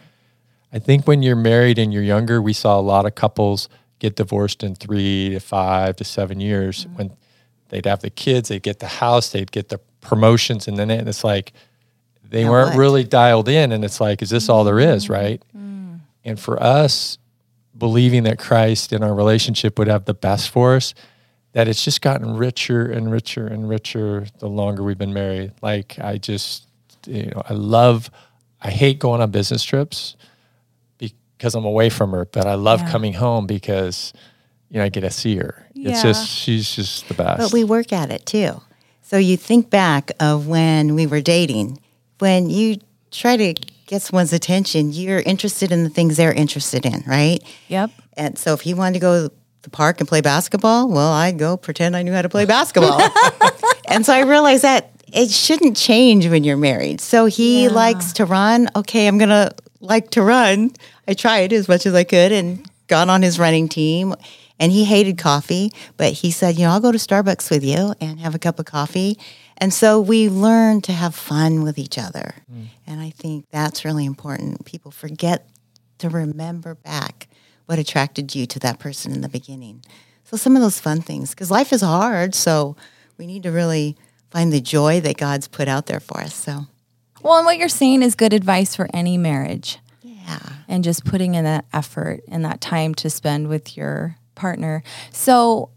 I 0.72 0.80
think 0.80 1.06
when 1.06 1.22
you're 1.22 1.36
married 1.36 1.78
and 1.78 1.94
you're 1.94 2.04
younger, 2.04 2.42
we 2.42 2.54
saw 2.54 2.80
a 2.80 2.82
lot 2.82 3.06
of 3.06 3.16
couples 3.16 3.68
get 4.00 4.16
divorced 4.16 4.64
in 4.64 4.76
three 4.76 5.32
to 5.32 5.40
five 5.40 5.98
to 5.98 6.04
seven 6.06 6.40
years. 6.40 6.86
Mm-hmm. 6.86 6.96
When 6.98 7.18
they'd 7.74 7.86
have 7.88 8.02
the 8.02 8.10
kids, 8.12 8.50
they'd 8.50 8.62
get 8.62 8.78
the 8.80 8.88
house, 8.88 9.30
they'd 9.32 9.52
get 9.52 9.70
the 9.70 9.80
promotions, 10.00 10.68
and 10.68 10.78
then 10.78 10.92
it, 10.92 11.00
and 11.00 11.10
it's 11.10 11.24
like 11.24 11.54
they 12.24 12.44
Now 12.44 12.52
weren't 12.52 12.70
what? 12.72 12.78
really 12.78 13.04
dialed 13.04 13.50
in. 13.50 13.72
And 13.72 13.84
it's 13.84 14.00
like, 14.00 14.22
is 14.22 14.30
this 14.30 14.48
all 14.48 14.64
there 14.64 14.80
is, 14.80 15.08
mm. 15.08 15.10
right? 15.10 15.44
Mm. 15.58 16.00
And 16.24 16.40
for 16.40 16.62
us, 16.62 17.18
believing 17.76 18.24
that 18.24 18.38
Christ 18.38 18.94
in 18.94 19.04
our 19.04 19.14
relationship 19.14 19.80
would 19.80 19.88
have 19.88 20.06
the 20.06 20.14
best 20.14 20.50
for 20.52 20.76
us, 20.76 20.94
that 21.54 21.68
it's 21.68 21.84
just 21.84 22.02
gotten 22.02 22.38
richer 22.38 22.86
and 22.86 23.12
richer 23.12 23.48
and 23.48 23.68
richer 23.68 24.28
the 24.40 24.48
longer 24.48 24.84
we've 24.84 24.98
been 24.98 25.14
married. 25.14 25.52
Like 25.62 25.98
I 26.00 26.18
just, 26.20 26.68
you 27.08 27.26
know, 27.28 27.42
I 27.50 27.54
love, 27.54 28.12
I 28.62 28.70
hate 28.70 29.00
going 29.00 29.22
on 29.22 29.32
business 29.32 29.64
trips 29.64 30.16
because 31.00 31.56
I'm 31.56 31.66
away 31.66 31.90
from 31.90 32.12
her, 32.12 32.26
but 32.26 32.46
I 32.46 32.54
love 32.56 32.82
Yeah. 32.82 32.92
coming 32.92 33.14
home 33.14 33.48
because, 33.48 34.14
you 34.74 34.80
know, 34.80 34.86
I 34.86 34.90
get 34.90 35.02
to 35.02 35.12
see 35.12 35.38
her. 35.38 35.66
Yeah. 35.74 35.92
It's 35.92 36.02
just, 36.02 36.28
she's 36.28 36.76
just 36.76 37.08
the 37.08 37.14
best. 37.14 37.38
But 37.40 37.54
we 37.54 37.64
work 37.64 37.94
at 37.94 38.10
it 38.12 38.26
too. 38.26 38.60
So 39.04 39.18
you 39.18 39.38
think 39.38 39.70
back 39.70 40.12
of 40.20 40.48
when 40.48 40.96
we 40.96 41.06
were 41.06 41.22
dating, 41.22 41.80
when 42.18 42.50
you 42.50 42.78
try 43.12 43.38
to 43.38 43.54
get 43.86 44.02
someone's 44.02 44.34
attention, 44.34 44.92
you're 44.92 45.20
interested 45.20 45.72
in 45.72 45.84
the 45.84 45.90
things 45.90 46.18
they're 46.18 46.34
interested 46.34 46.86
in, 46.88 47.04
right? 47.06 47.40
Yep. 47.68 47.92
And 48.18 48.38
so 48.40 48.54
if 48.54 48.62
he 48.62 48.74
wanted 48.74 48.94
to 48.96 49.00
go 49.00 49.28
to 49.28 49.36
the 49.62 49.70
park 49.70 50.00
and 50.00 50.10
play 50.10 50.22
basketball, 50.22 50.90
well, 50.90 51.12
I'd 51.12 51.38
go 51.38 51.56
pretend 51.56 51.96
I 51.96 52.02
knew 52.02 52.12
how 52.14 52.24
to 52.24 52.30
play 52.30 52.46
basketball. 52.46 53.00
and 53.88 54.04
so 54.06 54.12
I 54.14 54.22
realized 54.22 54.64
that 54.64 54.90
it 55.14 55.30
shouldn't 55.30 55.78
change 55.78 56.26
when 56.28 56.44
you're 56.44 56.58
married. 56.58 57.00
So 57.00 57.26
he 57.28 57.66
Yeah. 57.66 57.70
likes 57.70 58.14
to 58.14 58.26
run. 58.26 58.70
Okay, 58.76 59.06
I'm 59.08 59.20
going 59.20 59.30
to 59.30 59.54
like 59.82 60.10
to 60.12 60.24
run. 60.24 60.72
I 61.08 61.14
tried 61.14 61.54
as 61.54 61.68
much 61.68 61.86
as 61.86 61.94
I 61.94 62.04
could 62.04 62.32
and 62.32 62.66
got 62.88 63.10
on 63.10 63.22
his 63.22 63.38
running 63.38 63.70
team. 63.70 64.16
And 64.64 64.72
he 64.72 64.86
hated 64.86 65.18
coffee, 65.18 65.74
but 65.98 66.14
he 66.14 66.32
said, 66.32 66.58
you 66.58 66.64
know, 66.64 66.72
I'll 66.72 66.80
go 66.80 66.94
to 66.94 66.98
Starbucks 66.98 67.52
with 67.52 67.66
you 67.66 67.94
and 68.00 68.18
have 68.22 68.34
a 68.34 68.40
cup 68.40 68.60
of 68.60 68.66
coffee. 68.66 69.20
And 69.58 69.74
so 69.74 70.00
we 70.00 70.30
learned 70.30 70.86
to 70.86 70.94
have 70.94 71.14
fun 71.14 71.64
with 71.64 71.78
each 71.78 71.98
other. 71.98 72.36
Mm. 72.50 72.68
And 72.88 73.02
I 73.02 73.10
think 73.10 73.44
that's 73.52 73.84
really 73.84 74.06
important. 74.06 74.64
People 74.64 74.90
forget 74.90 75.50
to 75.98 76.08
remember 76.08 76.76
back 76.76 77.28
what 77.66 77.78
attracted 77.78 78.34
you 78.36 78.46
to 78.46 78.60
that 78.60 78.80
person 78.80 79.12
in 79.12 79.20
the 79.20 79.28
beginning. 79.28 79.84
So 80.24 80.38
some 80.38 80.56
of 80.56 80.62
those 80.62 80.80
fun 80.80 81.02
things, 81.02 81.32
because 81.32 81.52
life 81.52 81.74
is 81.74 81.82
hard. 81.82 82.34
So 82.34 82.78
we 83.18 83.28
need 83.28 83.44
to 83.44 83.52
really 83.52 83.98
find 84.32 84.54
the 84.54 84.62
joy 84.62 85.02
that 85.02 85.18
God's 85.18 85.50
put 85.50 85.68
out 85.68 85.88
there 85.88 86.00
for 86.00 86.22
us. 86.22 86.34
So 86.36 86.68
Well, 87.22 87.36
and 87.36 87.46
what 87.46 87.58
you're 87.58 87.68
saying 87.68 88.02
is 88.02 88.16
good 88.16 88.32
advice 88.32 88.78
for 88.78 88.88
any 88.94 89.18
marriage. 89.18 89.80
yeah. 90.02 90.40
and 90.70 90.86
just 90.86 91.04
putting 91.04 91.36
in 91.36 91.44
that 91.44 91.66
effort 91.74 92.22
and 92.30 92.46
that 92.46 92.62
time 92.62 92.96
to 92.96 93.10
spend 93.10 93.50
with 93.50 93.76
your 93.76 94.16
partner. 94.36 94.84
So, 95.12 95.70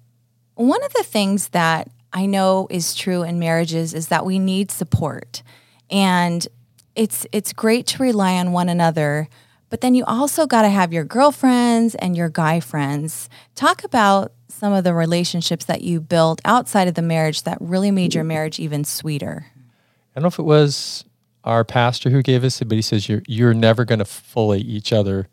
one 0.55 0.83
of 0.85 0.92
the 0.95 1.03
things 1.03 1.49
that 1.49 1.90
I 2.12 2.27
know 2.27 2.66
is 2.71 2.95
true 2.95 3.23
in 3.23 3.38
marriages 3.38 3.92
is 3.92 4.09
that 4.09 4.25
we 4.25 4.38
need 4.38 4.71
support. 4.71 5.42
And 5.90 6.47
it's 6.95 7.27
it's 7.31 7.53
great 7.53 7.87
to 7.88 8.03
rely 8.03 8.35
on 8.38 8.53
one 8.53 8.69
another, 8.69 9.29
but 9.69 9.83
then 9.83 9.95
you 9.95 10.05
also 10.05 10.47
got 10.47 10.62
to 10.62 10.71
have 10.71 10.92
your 10.92 11.05
girlfriends 11.05 11.95
and 11.97 12.16
your 12.16 12.31
guy 12.31 12.61
friends. 12.61 13.29
Talk 13.55 13.85
about 13.85 14.33
some 14.49 14.73
of 14.73 14.85
the 14.85 14.95
relationships 14.95 15.66
that 15.66 15.83
you 15.83 16.01
built 16.01 16.40
outside 16.45 16.88
of 16.88 16.95
the 16.95 17.03
marriage 17.03 17.42
that 17.42 17.59
really 17.61 17.90
made 17.90 18.14
your 18.14 18.25
marriage 18.25 18.59
even 18.59 18.85
sweeter. 18.85 19.47
I 19.53 20.21
don't 20.21 20.23
know 20.23 20.29
if 20.29 20.38
it 20.38 20.45
was 20.45 21.05
our 21.45 21.62
pastor 21.64 22.09
who 22.09 22.23
gave 22.23 22.42
us 22.42 22.62
it, 22.62 22.64
but 22.64 22.77
he 22.77 22.83
says 22.83 23.09
you're 23.09 23.23
you're 23.27 23.55
never 23.55 23.85
going 23.85 23.99
to 23.99 24.07
fully 24.07 24.61
each 24.61 24.92
other 24.92 25.29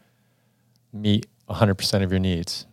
meet 0.92 1.26
100% 1.50 2.04
of 2.04 2.12
your 2.12 2.20
needs. 2.20 2.66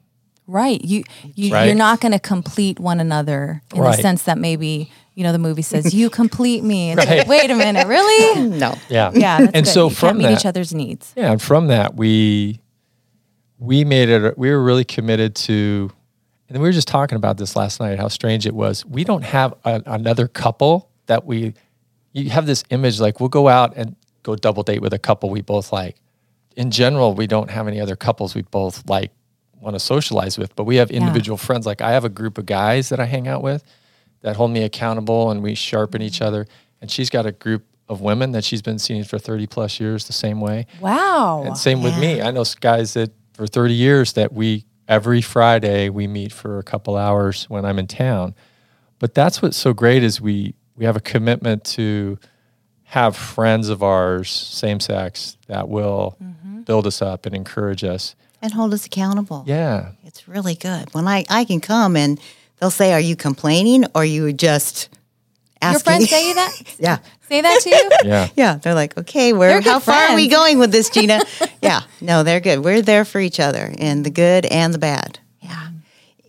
Right. 0.50 0.84
You, 0.84 1.04
you 1.34 1.52
Right. 1.52 1.66
you're 1.66 1.74
not 1.76 2.00
going 2.00 2.12
to 2.12 2.18
complete 2.18 2.80
one 2.80 2.98
another 3.00 3.62
in 3.74 3.80
Right. 3.80 3.96
the 3.96 4.02
sense 4.02 4.24
that 4.24 4.36
maybe 4.38 4.90
you 5.14 5.22
know 5.22 5.32
the 5.32 5.38
movie 5.38 5.62
says 5.62 5.94
you 5.94 6.10
complete 6.22 6.64
me. 6.64 6.92
It's 6.92 6.98
Right. 7.06 7.18
like, 7.18 7.28
wait 7.28 7.50
a 7.50 7.54
minute, 7.54 7.86
really? 7.86 8.48
No. 8.58 8.74
Yeah. 8.88 9.10
Yeah. 9.14 9.38
That's 9.40 9.52
and 9.54 9.64
good. 9.66 9.70
so 9.72 9.88
you 9.88 9.94
from 9.94 10.08
can't 10.08 10.18
meet 10.18 10.24
that, 10.26 10.40
each 10.40 10.46
other's 10.46 10.74
needs. 10.74 11.12
Yeah, 11.16 11.32
and 11.32 11.40
from 11.40 11.68
that 11.68 11.94
we 11.96 12.60
we 13.58 13.84
made 13.84 14.08
it. 14.08 14.38
We 14.38 14.50
were 14.50 14.62
really 14.62 14.84
committed 14.84 15.34
to, 15.36 15.90
and 16.48 16.58
we 16.58 16.66
were 16.68 16.72
just 16.72 16.88
talking 16.88 17.16
about 17.16 17.36
this 17.36 17.54
last 17.56 17.78
night. 17.78 17.98
How 17.98 18.08
strange 18.08 18.46
it 18.46 18.54
was. 18.54 18.86
We 18.86 19.04
don't 19.04 19.22
have 19.22 19.52
a, 19.64 19.82
another 19.86 20.26
couple 20.28 20.88
that 21.06 21.26
we. 21.26 21.54
You 22.12 22.30
have 22.30 22.46
this 22.46 22.64
image 22.70 22.98
like 23.00 23.20
we'll 23.20 23.28
go 23.28 23.48
out 23.48 23.74
and 23.76 23.94
go 24.22 24.34
double 24.34 24.62
date 24.62 24.80
with 24.82 24.92
a 24.94 24.98
couple 24.98 25.30
we 25.30 25.42
both 25.42 25.72
like. 25.72 25.96
In 26.56 26.70
general, 26.70 27.14
we 27.14 27.26
don't 27.26 27.50
have 27.50 27.68
any 27.68 27.80
other 27.80 27.94
couples 27.96 28.34
we 28.34 28.42
both 28.42 28.88
like 28.88 29.12
want 29.60 29.74
to 29.74 29.80
socialize 29.80 30.38
with, 30.38 30.54
but 30.56 30.64
we 30.64 30.76
have 30.76 30.90
individual 30.90 31.36
friends. 31.36 31.66
Like 31.66 31.80
I 31.80 31.92
have 31.92 32.04
a 32.04 32.08
group 32.08 32.38
of 32.38 32.46
guys 32.46 32.88
that 32.88 33.00
I 33.00 33.04
hang 33.04 33.28
out 33.28 33.42
with 33.42 33.62
that 34.22 34.36
hold 34.36 34.50
me 34.50 34.62
accountable 34.62 35.30
and 35.30 35.42
we 35.42 35.54
sharpen 35.54 36.02
each 36.02 36.20
other. 36.20 36.46
And 36.80 36.90
she's 36.90 37.10
got 37.10 37.26
a 37.26 37.32
group 37.32 37.64
of 37.88 38.00
women 38.00 38.32
that 38.32 38.44
she's 38.44 38.62
been 38.62 38.78
seeing 38.78 39.04
for 39.04 39.18
30 39.18 39.46
plus 39.46 39.80
years 39.80 40.06
the 40.06 40.12
same 40.12 40.40
way. 40.40 40.66
Wow. 40.80 41.42
And 41.44 41.56
same 41.56 41.82
with 41.82 41.98
me. 41.98 42.22
I 42.22 42.30
know 42.30 42.42
s- 42.42 42.54
guys 42.54 42.94
that 42.94 43.10
for 43.34 43.46
30 43.46 43.74
years 43.74 44.12
that 44.14 44.32
we 44.32 44.64
every 44.88 45.22
Friday 45.22 45.88
we 45.88 46.06
meet 46.06 46.32
for 46.32 46.58
a 46.58 46.62
couple 46.62 46.96
hours 46.96 47.44
when 47.48 47.64
I'm 47.64 47.78
in 47.78 47.86
town. 47.86 48.34
But 48.98 49.14
that's 49.14 49.42
what's 49.42 49.56
so 49.56 49.72
great 49.72 50.02
is 50.02 50.20
we 50.20 50.54
we 50.76 50.84
have 50.84 50.96
a 50.96 51.00
commitment 51.00 51.64
to 51.64 52.18
have 52.84 53.16
friends 53.16 53.68
of 53.68 53.82
ours, 53.82 54.30
same 54.30 54.80
sex, 54.80 55.36
that 55.46 55.68
will 55.68 56.16
mm-hmm. 56.22 56.62
build 56.62 56.86
us 56.86 57.00
up 57.00 57.26
and 57.26 57.34
encourage 57.34 57.84
us. 57.84 58.16
And 58.42 58.52
hold 58.52 58.72
us 58.74 58.86
accountable. 58.86 59.44
Yeah. 59.46 59.90
It's 60.04 60.26
really 60.28 60.54
good. 60.54 60.92
When 60.94 61.06
I, 61.06 61.24
I 61.28 61.44
can 61.44 61.60
come 61.60 61.96
and 61.96 62.20
they'll 62.58 62.70
say, 62.70 62.92
Are 62.92 63.00
you 63.00 63.16
complaining 63.16 63.84
or 63.94 64.04
you 64.04 64.32
just 64.32 64.88
asking? 65.60 65.74
Your 65.74 65.80
friends 65.80 66.10
say 66.10 66.32
that? 66.34 66.52
yeah. 66.78 66.98
Say 67.28 67.40
that 67.42 67.60
to 67.62 67.70
you? 67.70 67.90
Yeah. 68.04 68.28
Yeah. 68.34 68.54
They're 68.56 68.74
like, 68.74 68.96
Okay, 68.98 69.32
where 69.32 69.60
They're 69.60 69.72
how 69.72 69.78
far 69.78 70.10
are 70.10 70.14
we 70.16 70.28
going 70.28 70.58
with 70.58 70.72
this, 70.72 70.90
Gina? 70.90 71.20
yeah. 71.62 71.82
No, 72.00 72.22
they're 72.22 72.40
good. 72.40 72.64
We're 72.64 72.82
there 72.82 73.04
for 73.04 73.20
each 73.20 73.38
other 73.40 73.72
in 73.78 74.02
the 74.02 74.10
good 74.10 74.46
and 74.46 74.72
the 74.74 74.78
bad. 74.78 75.18
Yeah. 75.40 75.68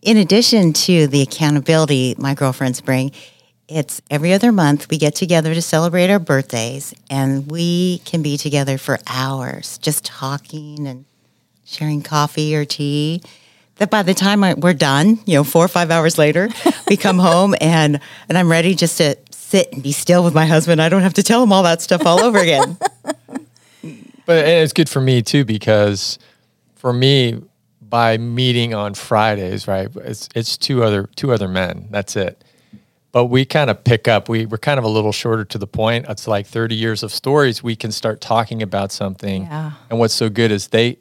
In 0.02 0.18
addition 0.18 0.74
to 0.74 1.08
the 1.08 1.22
accountability 1.22 2.16
my 2.18 2.34
girlfriends 2.34 2.82
bring, 2.82 3.12
it's 3.68 4.02
every 4.12 4.34
other 4.34 4.52
month 4.52 4.90
we 4.90 4.98
get 4.98 5.16
together 5.16 5.54
to 5.54 5.62
celebrate 5.62 6.10
our 6.10 6.20
birthdays 6.20 6.94
and 7.10 7.50
we 7.50 8.00
can 8.00 8.22
be 8.22 8.36
together 8.36 8.78
for 8.78 9.00
hours 9.08 9.78
just 9.78 10.04
talking 10.04 10.88
and 10.88 11.06
sharing 11.66 12.02
coffee 12.02 12.56
or 12.56 12.66
tea. 12.66 13.22
That 13.78 13.90
by 13.90 14.04
the 14.04 14.14
time 14.14 14.44
I, 14.44 14.54
we're 14.54 14.74
done, 14.74 15.20
you 15.26 15.36
know, 15.36 15.44
four 15.44 15.66
or 15.66 15.68
five 15.68 15.90
hours 15.90 16.18
later, 16.18 16.50
we 16.88 16.98
come 16.98 17.18
home 17.32 17.56
and 17.60 18.00
and 18.30 18.38
I'm 18.38 18.52
ready 18.52 18.76
just 18.76 18.98
to 18.98 19.18
sit 19.32 19.74
and 19.74 19.82
be 19.82 19.92
still 19.92 20.24
with 20.24 20.36
my 20.36 20.46
husband. 20.46 20.82
I 20.82 20.90
don't 20.90 21.02
have 21.02 21.16
to 21.16 21.24
tell 21.24 21.42
him 21.42 21.52
all 21.52 21.64
that 21.64 21.82
stuff 21.82 22.06
all 22.06 22.20
over 22.20 22.38
again. 22.38 22.78
But 24.26 24.46
and 24.46 24.64
it's 24.64 24.72
good 24.72 24.88
for 24.88 25.02
me 25.02 25.22
too 25.22 25.46
because 25.46 26.20
for 26.76 26.94
me, 26.94 27.42
by 27.82 28.18
meeting 28.18 28.74
on 28.74 28.94
Fridays, 28.94 29.68
right, 29.68 29.90
it's 29.96 30.30
it's 30.34 30.58
two 30.58 30.84
other 30.84 31.10
two 31.16 31.32
other 31.34 31.48
men. 31.48 31.88
That's 31.90 32.16
it. 32.16 32.44
But 33.12 33.26
we 33.26 33.44
kind 33.44 33.70
of 33.70 33.84
pick 33.84 34.08
up. 34.08 34.30
We 34.30 34.46
we're 34.46 34.58
kind 34.58 34.78
of 34.78 34.86
a 34.86 34.90
little 34.90 35.12
shorter 35.12 35.44
to 35.44 35.58
the 35.58 35.68
point. 35.68 36.06
It's 36.08 36.28
like 36.28 36.48
thirty 36.48 36.76
years 36.76 37.04
of 37.04 37.12
stories. 37.12 37.62
We 37.62 37.76
can 37.76 37.92
start 37.92 38.22
talking 38.22 38.62
about 38.62 38.92
something. 38.92 39.44
Yeah. 39.44 39.74
And 39.90 40.00
what's 40.00 40.14
so 40.14 40.30
good 40.30 40.52
is 40.52 40.70
they. 40.70 40.98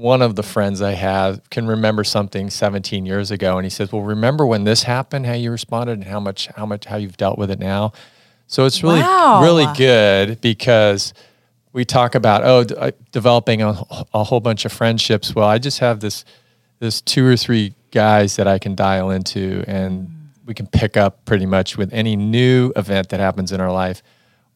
One 0.00 0.22
of 0.22 0.34
the 0.34 0.42
friends 0.42 0.80
I 0.80 0.92
have 0.92 1.42
can 1.50 1.66
remember 1.66 2.04
something 2.04 2.48
17 2.48 3.04
years 3.04 3.30
ago, 3.30 3.58
and 3.58 3.66
he 3.66 3.70
says, 3.70 3.92
"Well, 3.92 4.00
remember 4.02 4.46
when 4.46 4.64
this 4.64 4.84
happened? 4.84 5.26
How 5.26 5.34
you 5.34 5.50
responded, 5.50 5.92
and 5.98 6.04
how 6.04 6.18
much, 6.20 6.46
how 6.56 6.64
much, 6.64 6.86
how 6.86 6.96
you've 6.96 7.18
dealt 7.18 7.36
with 7.36 7.50
it 7.50 7.58
now." 7.58 7.92
So 8.46 8.64
it's 8.64 8.82
really, 8.82 9.00
Wow. 9.02 9.42
really 9.42 9.66
good 9.76 10.40
because 10.40 11.12
we 11.74 11.84
talk 11.84 12.14
about 12.14 12.42
oh 12.44 12.64
d- 12.64 12.74
uh, 12.76 12.90
developing 13.12 13.60
a, 13.60 13.78
a 14.14 14.24
whole 14.24 14.40
bunch 14.40 14.64
of 14.64 14.72
friendships 14.72 15.36
well 15.36 15.46
i 15.46 15.56
just 15.56 15.78
have 15.78 16.00
this 16.00 16.24
this 16.80 17.00
two 17.00 17.24
or 17.24 17.36
three 17.36 17.72
guys 17.92 18.34
that 18.34 18.48
i 18.48 18.58
can 18.58 18.74
dial 18.74 19.08
into 19.10 19.62
and 19.68 20.10
we 20.44 20.52
can 20.52 20.66
pick 20.66 20.96
up 20.96 21.24
pretty 21.26 21.46
much 21.46 21.76
with 21.78 21.92
any 21.92 22.16
new 22.16 22.72
event 22.74 23.08
that 23.10 23.20
happens 23.20 23.52
in 23.52 23.60
our 23.60 23.70
life 23.70 24.02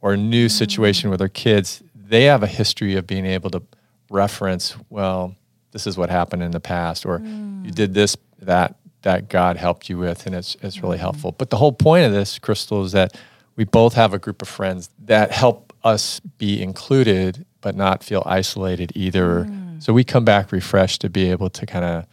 or 0.01 0.15
a 0.15 0.17
new 0.17 0.49
situation 0.49 1.09
with 1.09 1.21
our 1.23 1.29
kids 1.29 1.85
they 1.95 2.25
have 2.25 2.43
a 2.43 2.49
history 2.49 2.97
of 2.97 3.07
being 3.07 3.27
able 3.27 3.49
to 3.51 3.63
reference 4.11 4.77
well 4.91 5.35
this 5.73 5.87
is 5.87 5.97
what 5.97 6.11
happened 6.11 6.43
in 6.43 6.51
the 6.51 6.61
past 6.61 7.05
or 7.07 7.19
you 7.19 7.25
mm. 7.25 7.75
did 7.75 7.95
this 7.95 8.17
that 8.41 8.77
that 9.03 9.29
god 9.29 9.57
helped 9.57 9.89
you 9.89 9.99
with 9.99 10.27
and 10.27 10.35
it's 10.35 10.57
it's 10.63 10.83
really 10.83 10.97
mm. 10.97 11.01
helpful 11.01 11.33
but 11.33 11.51
the 11.51 11.57
whole 11.57 11.73
point 11.73 12.05
of 12.05 12.13
this 12.13 12.39
crystal 12.39 12.85
is 12.85 12.93
that 12.93 13.17
we 13.57 13.65
both 13.65 13.95
have 13.95 14.13
a 14.13 14.19
group 14.19 14.43
of 14.43 14.49
friends 14.49 14.91
that 14.99 15.31
help 15.31 15.73
us 15.85 16.21
be 16.39 16.61
included 16.63 17.45
but 17.65 17.75
not 17.75 18.05
feel 18.05 18.23
isolated 18.27 18.93
either. 18.95 19.47
Mm. 19.47 19.83
So 19.83 19.95
we 19.95 20.05
come 20.05 20.23
back 20.23 20.53
refreshed 20.53 21.01
to 21.01 21.09
be 21.09 21.31
able 21.31 21.49
to 21.49 21.65
kind 21.65 21.85
of 21.85 22.07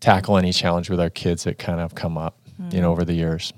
tackle 0.00 0.38
any 0.38 0.50
challenge 0.50 0.88
with 0.88 0.98
our 0.98 1.10
kids 1.10 1.44
that 1.44 1.58
kind 1.58 1.78
of 1.78 1.94
come 1.94 2.16
up, 2.16 2.40
you 2.70 2.80
know, 2.80 2.90
over 2.90 3.04
the 3.04 3.12
years. 3.12 3.52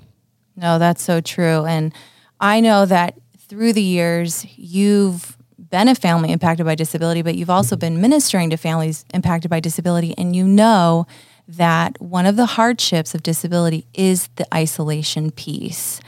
No, 0.57 0.77
that's 0.77 1.01
so 1.01 1.21
true. 1.21 1.63
And 1.65 1.93
I 2.41 2.59
know 2.59 2.85
that 2.85 3.17
through 3.47 3.71
the 3.71 3.81
years, 3.81 4.45
you've 4.57 5.34
been 5.57 5.87
a 5.87 5.95
family 5.95 6.31
impacted 6.31 6.65
by 6.65 6.75
disability, 6.75 7.21
but 7.21 7.35
you've 7.35 7.49
also 7.49 7.75
mm-hmm. 7.75 7.81
been 7.95 8.01
ministering 8.01 8.49
to 8.49 8.57
families 8.57 9.05
impacted 9.13 9.49
by 9.49 9.59
disability. 9.59 10.13
And 10.17 10.35
you 10.35 10.45
know 10.45 11.07
that 11.47 11.99
one 12.01 12.25
of 12.25 12.35
the 12.35 12.45
hardships 12.45 13.13
of 13.13 13.23
disability 13.23 13.85
is 13.93 14.29
the 14.35 14.53
isolation 14.53 15.31
piece. 15.31 15.99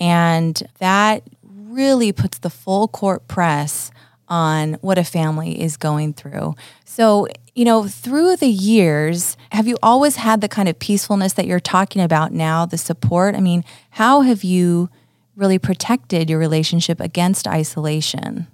And 0.00 0.62
that 0.78 1.22
really 1.42 2.12
puts 2.12 2.38
the 2.38 2.50
full 2.50 2.88
court 2.88 3.28
press 3.28 3.90
on 4.28 4.74
what 4.74 4.98
a 4.98 5.04
family 5.04 5.60
is 5.60 5.76
going 5.76 6.14
through. 6.14 6.54
So, 6.84 7.26
you 7.54 7.64
know, 7.64 7.88
through 7.88 8.36
the 8.36 8.48
years, 8.48 9.36
have 9.50 9.66
you 9.66 9.76
always 9.82 10.16
had 10.16 10.40
the 10.40 10.48
kind 10.48 10.68
of 10.68 10.78
peacefulness 10.78 11.32
that 11.34 11.46
you're 11.46 11.60
talking 11.60 12.00
about 12.00 12.32
now, 12.32 12.64
the 12.64 12.78
support? 12.78 13.34
I 13.34 13.40
mean, 13.40 13.64
how 13.90 14.20
have 14.22 14.44
you 14.44 14.88
really 15.34 15.58
protected 15.58 16.30
your 16.30 16.38
relationship 16.38 17.00
against 17.00 17.48
isolation? 17.48 18.46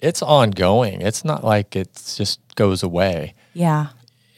It's 0.00 0.22
ongoing. 0.22 1.00
It's 1.02 1.24
not 1.24 1.44
like 1.44 1.76
it 1.76 1.88
just 2.16 2.40
goes 2.54 2.82
away. 2.82 3.34
Yeah. 3.54 3.88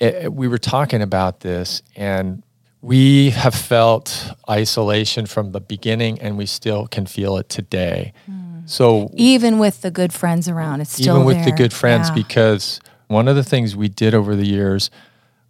it, 0.00 0.32
we 0.32 0.48
were 0.48 0.58
talking 0.58 1.02
about 1.02 1.40
this 1.40 1.82
and 1.96 2.42
we 2.80 3.30
have 3.30 3.54
felt 3.54 4.32
isolation 4.50 5.26
from 5.26 5.52
the 5.52 5.60
beginning 5.60 6.20
and 6.20 6.36
we 6.36 6.46
still 6.46 6.86
can 6.88 7.06
feel 7.06 7.36
it 7.36 7.48
today. 7.48 8.12
Hmm. 8.26 8.60
So 8.66 9.10
Even 9.14 9.58
with 9.58 9.82
the 9.82 9.90
good 9.90 10.12
friends 10.12 10.48
around, 10.48 10.80
it's 10.80 10.92
still 10.92 11.16
even 11.16 11.26
with 11.26 11.44
the 11.44 11.52
good 11.52 11.72
friends 11.72 12.08
Yeah. 12.08 12.14
because 12.14 12.80
one 13.08 13.28
of 13.28 13.36
the 13.36 13.44
things 13.44 13.76
we 13.76 13.88
did 13.88 14.14
over 14.14 14.34
the 14.34 14.46
years 14.46 14.90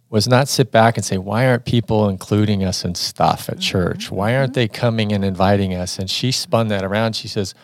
was 0.09 0.27
not 0.27 0.47
sit 0.47 0.71
back 0.71 0.95
and 0.97 1.03
say 1.03 1.17
why 1.17 1.47
aren't 1.47 1.65
people 1.65 2.07
including 2.09 2.63
us 2.63 2.85
in 2.85 2.93
stuff 2.93 3.49
at 3.49 3.59
church 3.59 4.11
why 4.11 4.35
aren't 4.35 4.51
mm-hmm. 4.51 4.59
they 4.59 4.67
coming 4.67 5.11
and 5.11 5.25
inviting 5.25 5.73
us 5.73 5.97
and 5.97 6.09
she 6.09 6.31
spun 6.31 6.67
that 6.67 6.83
around 6.83 7.15
she 7.15 7.27
says 7.27 7.55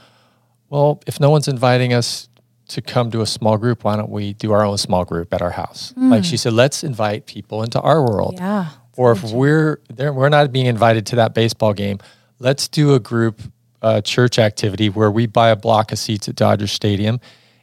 well 0.70 1.02
if 1.06 1.20
no 1.20 1.30
one's 1.30 1.48
inviting 1.48 1.94
us 1.94 2.29
to 2.70 2.82
come 2.82 3.12
to 3.12 3.22
a 3.22 3.26
small 3.26 3.58
group 3.58 3.84
why 3.84 3.96
don't 3.96 4.10
we 4.10 4.34
do 4.34 4.52
our 4.52 4.64
own 4.64 4.78
small 4.78 5.04
group 5.06 5.34
at 5.34 5.42
our 5.42 5.52
house 5.52 5.94
like 5.98 6.24
she 6.24 6.38
said 6.38 6.54
let's 6.54 6.84
invite 6.84 7.26
people 7.26 7.64
into 7.64 7.80
our 7.82 8.02
world 8.02 8.36
Yeah. 8.38 8.70
or 8.96 9.12
if 9.12 9.24
we're 9.24 9.80
there, 9.94 10.14
we're 10.14 10.30
not 10.30 10.52
being 10.52 10.66
invited 10.68 11.06
to 11.08 11.16
that 11.18 11.34
baseball 11.34 11.74
game, 11.74 11.98
let's 12.40 12.68
do 12.68 12.94
a 12.94 13.00
group 13.00 13.42
uh, 13.82 14.02
church 14.02 14.38
activity 14.40 14.90
where 14.90 15.10
we 15.10 15.26
buy 15.26 15.50
a 15.50 15.56
block 15.56 15.92
of 15.94 15.98
seats 16.00 16.28
at 16.30 16.36
Dodger 16.36 16.68
Stadium 16.68 17.20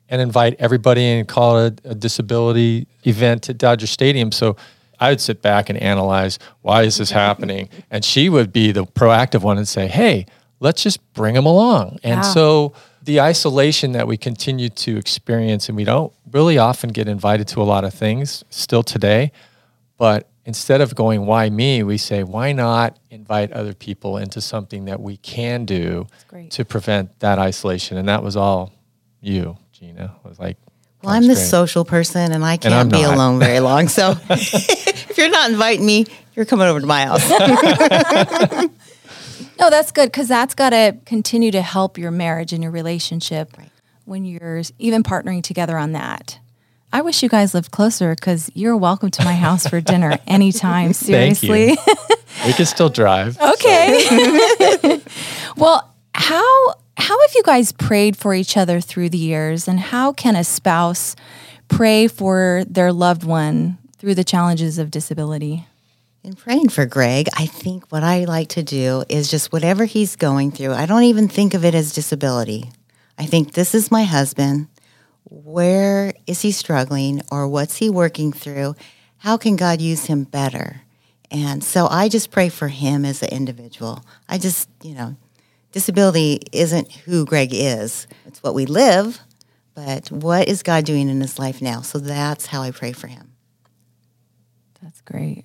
and 0.08 0.20
invite 0.22 0.54
everybody 0.58 1.04
and 1.04 1.28
call 1.28 1.58
it 1.58 1.80
a, 1.84 1.90
a 1.90 1.94
disability 1.94 2.86
event 3.04 3.48
at 3.50 3.58
Dodger 3.58 3.86
Stadium. 3.86 4.32
So 4.32 4.56
I 4.98 5.10
would 5.10 5.20
sit 5.20 5.42
back 5.42 5.68
and 5.68 5.76
analyze 5.78 6.38
why 6.62 6.82
is 6.84 6.96
this 6.96 7.10
happening, 7.10 7.68
and 7.90 8.02
she 8.04 8.28
would 8.30 8.50
be 8.52 8.72
the 8.72 8.84
proactive 8.86 9.42
one 9.42 9.58
and 9.58 9.68
say, 9.68 9.88
"Hey, 9.88 10.24
let's 10.60 10.82
just 10.82 11.00
bring 11.12 11.34
them 11.34 11.44
along." 11.44 11.98
And 12.02 12.18
Yeah. 12.22 12.22
so 12.22 12.72
the 13.06 13.20
isolation 13.20 13.92
that 13.92 14.06
we 14.06 14.16
continue 14.16 14.68
to 14.68 14.96
experience, 14.98 15.68
and 15.68 15.76
we 15.76 15.84
don't 15.84 16.12
really 16.30 16.58
often 16.58 16.90
get 16.90 17.08
invited 17.08 17.48
to 17.48 17.62
a 17.62 17.64
lot 17.64 17.84
of 17.84 17.94
things 17.94 18.44
still 18.50 18.82
today, 18.82 19.32
but 19.96 20.28
instead 20.44 20.80
of 20.80 20.94
going, 20.94 21.24
why 21.24 21.48
me, 21.48 21.82
we 21.84 21.98
say, 21.98 22.22
why 22.24 22.52
not 22.52 22.98
invite 23.10 23.52
other 23.52 23.74
people 23.74 24.16
into 24.18 24.40
something 24.40 24.84
that 24.86 25.00
we 25.00 25.16
can 25.18 25.64
do 25.64 26.06
to 26.50 26.64
prevent 26.64 27.18
that 27.20 27.38
isolation? 27.38 27.96
And 27.96 28.08
that 28.08 28.22
was 28.22 28.36
all 28.36 28.72
you, 29.20 29.56
Gina. 29.72 30.16
It 30.24 30.28
was 30.28 30.38
like, 30.38 30.56
Well, 31.02 31.14
I'm 31.14 31.22
the 31.22 31.34
Great. 31.34 31.46
social 31.46 31.84
person 31.84 32.32
and 32.32 32.44
I 32.44 32.56
can't 32.56 32.90
be 32.90 33.02
not. 33.02 33.14
alone 33.14 33.38
very 33.38 33.60
long. 33.60 33.88
So 33.88 34.14
if 34.30 35.16
you're 35.16 35.30
not 35.30 35.50
inviting 35.50 35.86
me, 35.86 36.06
you're 36.34 36.44
coming 36.44 36.66
over 36.66 36.80
to 36.80 36.86
my 36.86 37.06
house. 37.06 37.26
No, 39.58 39.70
that's 39.70 39.90
good 39.92 40.06
because 40.06 40.28
that's 40.28 40.54
got 40.54 40.70
to 40.70 40.96
continue 41.06 41.50
to 41.50 41.62
help 41.62 41.98
your 41.98 42.10
marriage 42.10 42.52
and 42.52 42.62
your 42.62 42.72
relationship 42.72 43.56
when 44.04 44.24
you're 44.24 44.62
even 44.78 45.02
partnering 45.02 45.42
together 45.42 45.76
on 45.78 45.92
that. 45.92 46.38
I 46.92 47.02
wish 47.02 47.22
you 47.22 47.28
guys 47.28 47.52
lived 47.52 47.72
closer 47.72 48.14
because 48.14 48.50
you're 48.54 48.76
welcome 48.76 49.10
to 49.10 49.24
my 49.24 49.34
house 49.34 49.66
for 49.66 49.80
dinner 49.80 50.18
anytime. 50.26 50.92
Thank 50.92 51.42
you. 51.42 51.48
Seriously. 51.48 51.78
we 52.46 52.52
can 52.52 52.66
still 52.66 52.88
drive. 52.88 53.38
okay. 53.40 55.00
well, 55.56 55.92
how 56.14 56.74
how 56.96 57.20
have 57.20 57.30
you 57.34 57.42
guys 57.42 57.72
prayed 57.72 58.16
for 58.16 58.34
each 58.34 58.56
other 58.56 58.80
through 58.80 59.10
the 59.10 59.18
years, 59.18 59.68
and 59.68 59.78
how 59.78 60.12
can 60.12 60.36
a 60.36 60.44
spouse 60.44 61.14
pray 61.68 62.08
for 62.08 62.64
their 62.68 62.92
loved 62.92 63.24
one 63.24 63.78
through 63.98 64.14
the 64.14 64.24
challenges 64.24 64.78
of 64.78 64.90
disability? 64.90 65.66
In 66.26 66.34
praying 66.34 66.70
for 66.70 66.86
Greg, 66.86 67.28
I 67.36 67.46
think 67.46 67.92
what 67.92 68.02
I 68.02 68.24
like 68.24 68.48
to 68.48 68.62
do 68.64 69.04
is 69.08 69.30
just 69.30 69.52
whatever 69.52 69.84
he's 69.84 70.16
going 70.16 70.50
through, 70.50 70.72
I 70.72 70.84
don't 70.84 71.04
even 71.04 71.28
think 71.28 71.54
of 71.54 71.64
it 71.64 71.72
as 71.72 71.92
disability. 71.92 72.72
I 73.16 73.26
think 73.26 73.52
this 73.52 73.76
is 73.76 73.92
my 73.92 74.02
husband. 74.02 74.66
Where 75.22 76.14
is 76.26 76.42
he 76.42 76.50
struggling 76.50 77.22
or 77.30 77.46
what's 77.46 77.76
he 77.76 77.88
working 77.88 78.32
through? 78.32 78.74
How 79.18 79.36
can 79.36 79.54
God 79.54 79.80
use 79.80 80.06
him 80.06 80.24
better? 80.24 80.80
And 81.30 81.62
so 81.62 81.86
I 81.86 82.08
just 82.08 82.32
pray 82.32 82.48
for 82.48 82.66
him 82.66 83.04
as 83.04 83.22
an 83.22 83.28
individual. 83.28 84.04
I 84.28 84.38
just, 84.38 84.68
you 84.82 84.96
know, 84.96 85.14
disability 85.70 86.40
isn't 86.50 86.90
who 86.90 87.24
Greg 87.24 87.50
is, 87.52 88.08
it's 88.26 88.42
what 88.42 88.56
we 88.56 88.66
live, 88.66 89.20
but 89.76 90.10
what 90.10 90.48
is 90.48 90.64
God 90.64 90.84
doing 90.86 91.08
in 91.08 91.20
his 91.20 91.38
life 91.38 91.62
now? 91.62 91.82
So 91.82 91.98
that's 91.98 92.46
how 92.46 92.62
I 92.62 92.72
pray 92.72 92.90
for 92.90 93.06
him. 93.06 93.30
That's 94.82 95.00
great. 95.02 95.44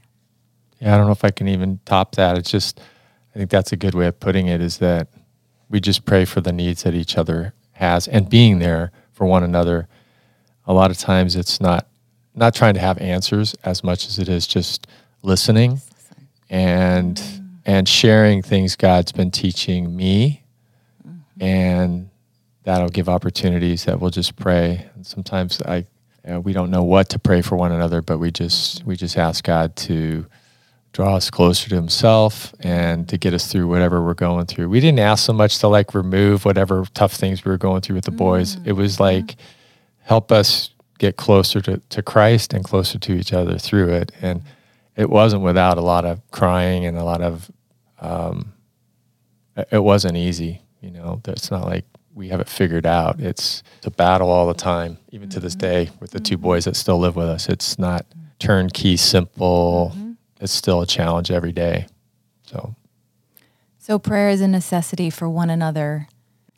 Yeah, 0.81 0.95
I 0.95 0.97
don't 0.97 1.05
know 1.05 1.11
if 1.11 1.23
I 1.23 1.31
can 1.31 1.47
even 1.47 1.79
top 1.85 2.15
that. 2.15 2.37
It's 2.37 2.49
just, 2.49 2.81
I 3.35 3.37
think 3.37 3.51
that's 3.51 3.71
a 3.71 3.77
good 3.77 3.93
way 3.93 4.07
of 4.07 4.19
putting 4.19 4.47
it 4.47 4.61
is 4.61 4.79
that 4.79 5.07
we 5.69 5.79
just 5.79 6.05
pray 6.05 6.25
for 6.25 6.41
the 6.41 6.51
needs 6.51 6.83
that 6.83 6.95
each 6.95 7.17
other 7.17 7.53
has 7.73 8.07
and 8.07 8.29
being 8.29 8.59
there 8.59 8.91
for 9.13 9.25
one 9.25 9.43
another. 9.43 9.87
A 10.65 10.73
lot 10.73 10.91
of 10.91 10.97
times 10.97 11.35
it's 11.35 11.61
not 11.61 11.87
not 12.33 12.55
trying 12.55 12.73
to 12.73 12.79
have 12.79 12.97
answers 12.99 13.55
as 13.65 13.83
much 13.83 14.07
as 14.07 14.17
it 14.17 14.29
is 14.29 14.47
just 14.47 14.87
listening 15.21 15.81
and 16.49 17.17
mm. 17.17 17.45
and 17.65 17.87
sharing 17.87 18.41
things 18.41 18.75
God's 18.75 19.11
been 19.11 19.31
teaching 19.31 19.95
me. 19.95 20.43
Mm-hmm. 21.05 21.43
And 21.43 22.09
that'll 22.63 22.89
give 22.89 23.09
opportunities 23.09 23.85
that 23.85 23.99
we'll 23.99 24.11
just 24.11 24.35
pray. 24.35 24.89
And 24.95 25.05
sometimes 25.05 25.61
I 25.63 25.85
we 26.39 26.53
don't 26.53 26.69
know 26.69 26.83
what 26.83 27.09
to 27.09 27.19
pray 27.19 27.41
for 27.41 27.55
one 27.55 27.71
another 27.71 28.01
but 28.01 28.19
we 28.19 28.29
just 28.29 28.83
we 28.85 28.95
just 28.95 29.17
ask 29.17 29.43
God 29.43 29.75
to 29.75 30.25
draw 30.93 31.15
us 31.15 31.30
closer 31.30 31.69
to 31.69 31.75
himself 31.75 32.54
and 32.60 33.08
to 33.08 33.17
get 33.17 33.34
us 33.34 33.51
through 33.51 33.67
whatever 33.67 34.04
we're 34.04 34.13
going 34.13 34.45
through. 34.45 34.69
We 34.69 34.80
didn't 34.80 34.99
ask 34.99 35.25
so 35.25 35.34
much 35.34 35.60
to 35.60 35.67
like 35.67 35.93
remove 35.93 36.43
whatever 36.43 36.86
tough 36.93 37.13
things 37.13 37.45
we 37.45 37.51
were 37.51 37.58
going 37.58 37.82
through 37.82 37.95
with 37.95 38.06
the 38.06 38.12
boys. 38.12 38.58
Mm. 38.58 38.67
It 38.67 38.71
was 38.73 38.99
like 38.99 39.36
help 39.99 40.32
us 40.32 40.71
get 40.99 41.15
closer 41.15 41.62
to, 41.62 41.77
to 41.77 42.04
Christ 42.04 42.54
and 42.54 42.63
closer 42.63 42.99
to 42.99 43.13
each 43.13 43.34
other 43.34 43.58
through 43.58 43.89
it. 43.89 44.12
And 44.21 44.43
it 44.95 45.10
wasn't 45.10 45.43
without 45.43 45.77
a 45.77 45.82
lot 45.82 46.06
of 46.06 46.19
crying 46.32 46.86
and 46.86 46.97
a 46.97 47.04
lot 47.04 47.21
of, 47.21 47.49
um, 47.99 48.54
it 49.71 49.84
wasn't 49.84 50.17
easy. 50.17 50.62
You 50.82 50.91
know, 50.91 51.21
it's 51.25 51.51
not 51.51 51.65
like 51.65 51.86
we 52.13 52.27
have 52.30 52.41
it 52.41 52.49
figured 52.49 52.86
out. 52.86 53.19
It's, 53.19 53.63
it's 53.77 53.88
a 53.88 53.91
battle 53.91 54.30
all 54.30 54.47
the 54.47 54.54
time, 54.54 54.97
even 55.12 55.30
to 55.30 55.39
this 55.39 55.56
mm-hmm. 55.56 55.86
day 55.86 55.89
with 56.01 56.12
the 56.12 56.19
two 56.19 56.36
mm-hmm. 56.36 56.43
boys 56.43 56.65
that 56.65 56.75
still 56.75 56.99
live 56.99 57.15
with 57.15 57.27
us. 57.27 57.47
It's 57.47 57.80
not 57.80 58.06
turnkey, 58.39 58.97
simple. 58.97 59.93
Mm-hmm. 59.95 60.00
It's 60.41 60.51
still 60.51 60.82
a 60.82 60.88
challenge 60.88 61.30
every 61.32 61.51
day. 61.51 61.86
So, 62.43 62.75
So 63.77 63.99
prayer 63.99 64.30
is 64.30 64.41
a 64.41 64.47
necessity 64.47 65.10
for 65.10 65.30
one 65.30 65.49
another 65.51 66.08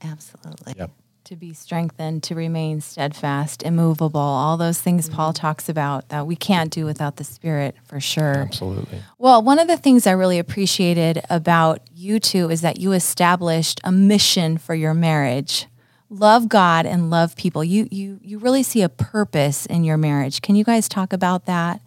Absolutely. 0.02 0.74
yep. 0.78 0.89
to 1.26 1.36
be 1.36 1.54
strengthened, 1.54 2.24
to 2.24 2.36
remain 2.36 2.80
steadfast, 2.80 3.62
immovable, 3.62 4.22
all 4.22 4.56
those 4.56 4.80
things 4.80 5.10
Paul 5.10 5.34
mm-hmm. 5.34 5.41
talks 5.41 5.67
about 5.67 6.10
that 6.10 6.26
we 6.26 6.36
can't 6.38 6.72
do 6.72 6.86
without 6.86 7.17
the 7.17 7.26
Spirit 7.26 7.76
for 7.84 8.00
sure. 8.00 8.38
Absolutely. 8.38 9.00
Well, 9.17 9.41
one 9.43 9.60
of 9.60 9.67
the 9.67 9.78
things 9.78 10.08
I 10.08 10.12
really 10.12 10.39
appreciated 10.39 11.22
about 11.30 11.82
you 11.93 12.19
two 12.19 12.50
is 12.50 12.62
that 12.62 12.80
you 12.80 12.93
established 12.93 13.82
a 13.84 13.91
mission 13.91 14.58
for 14.58 14.74
your 14.74 14.93
marriage. 14.93 15.67
Love 16.10 16.48
God 16.48 16.86
and 16.86 17.10
love 17.10 17.36
people. 17.36 17.63
You 17.63 17.88
you 17.91 18.19
you 18.22 18.38
really 18.38 18.63
see 18.63 18.82
a 18.82 18.89
purpose 18.89 19.65
in 19.65 19.84
your 19.84 19.98
marriage. 19.98 20.41
Can 20.41 20.56
you 20.56 20.63
guys 20.63 20.88
talk 20.88 21.12
about 21.12 21.48
that? 21.48 21.82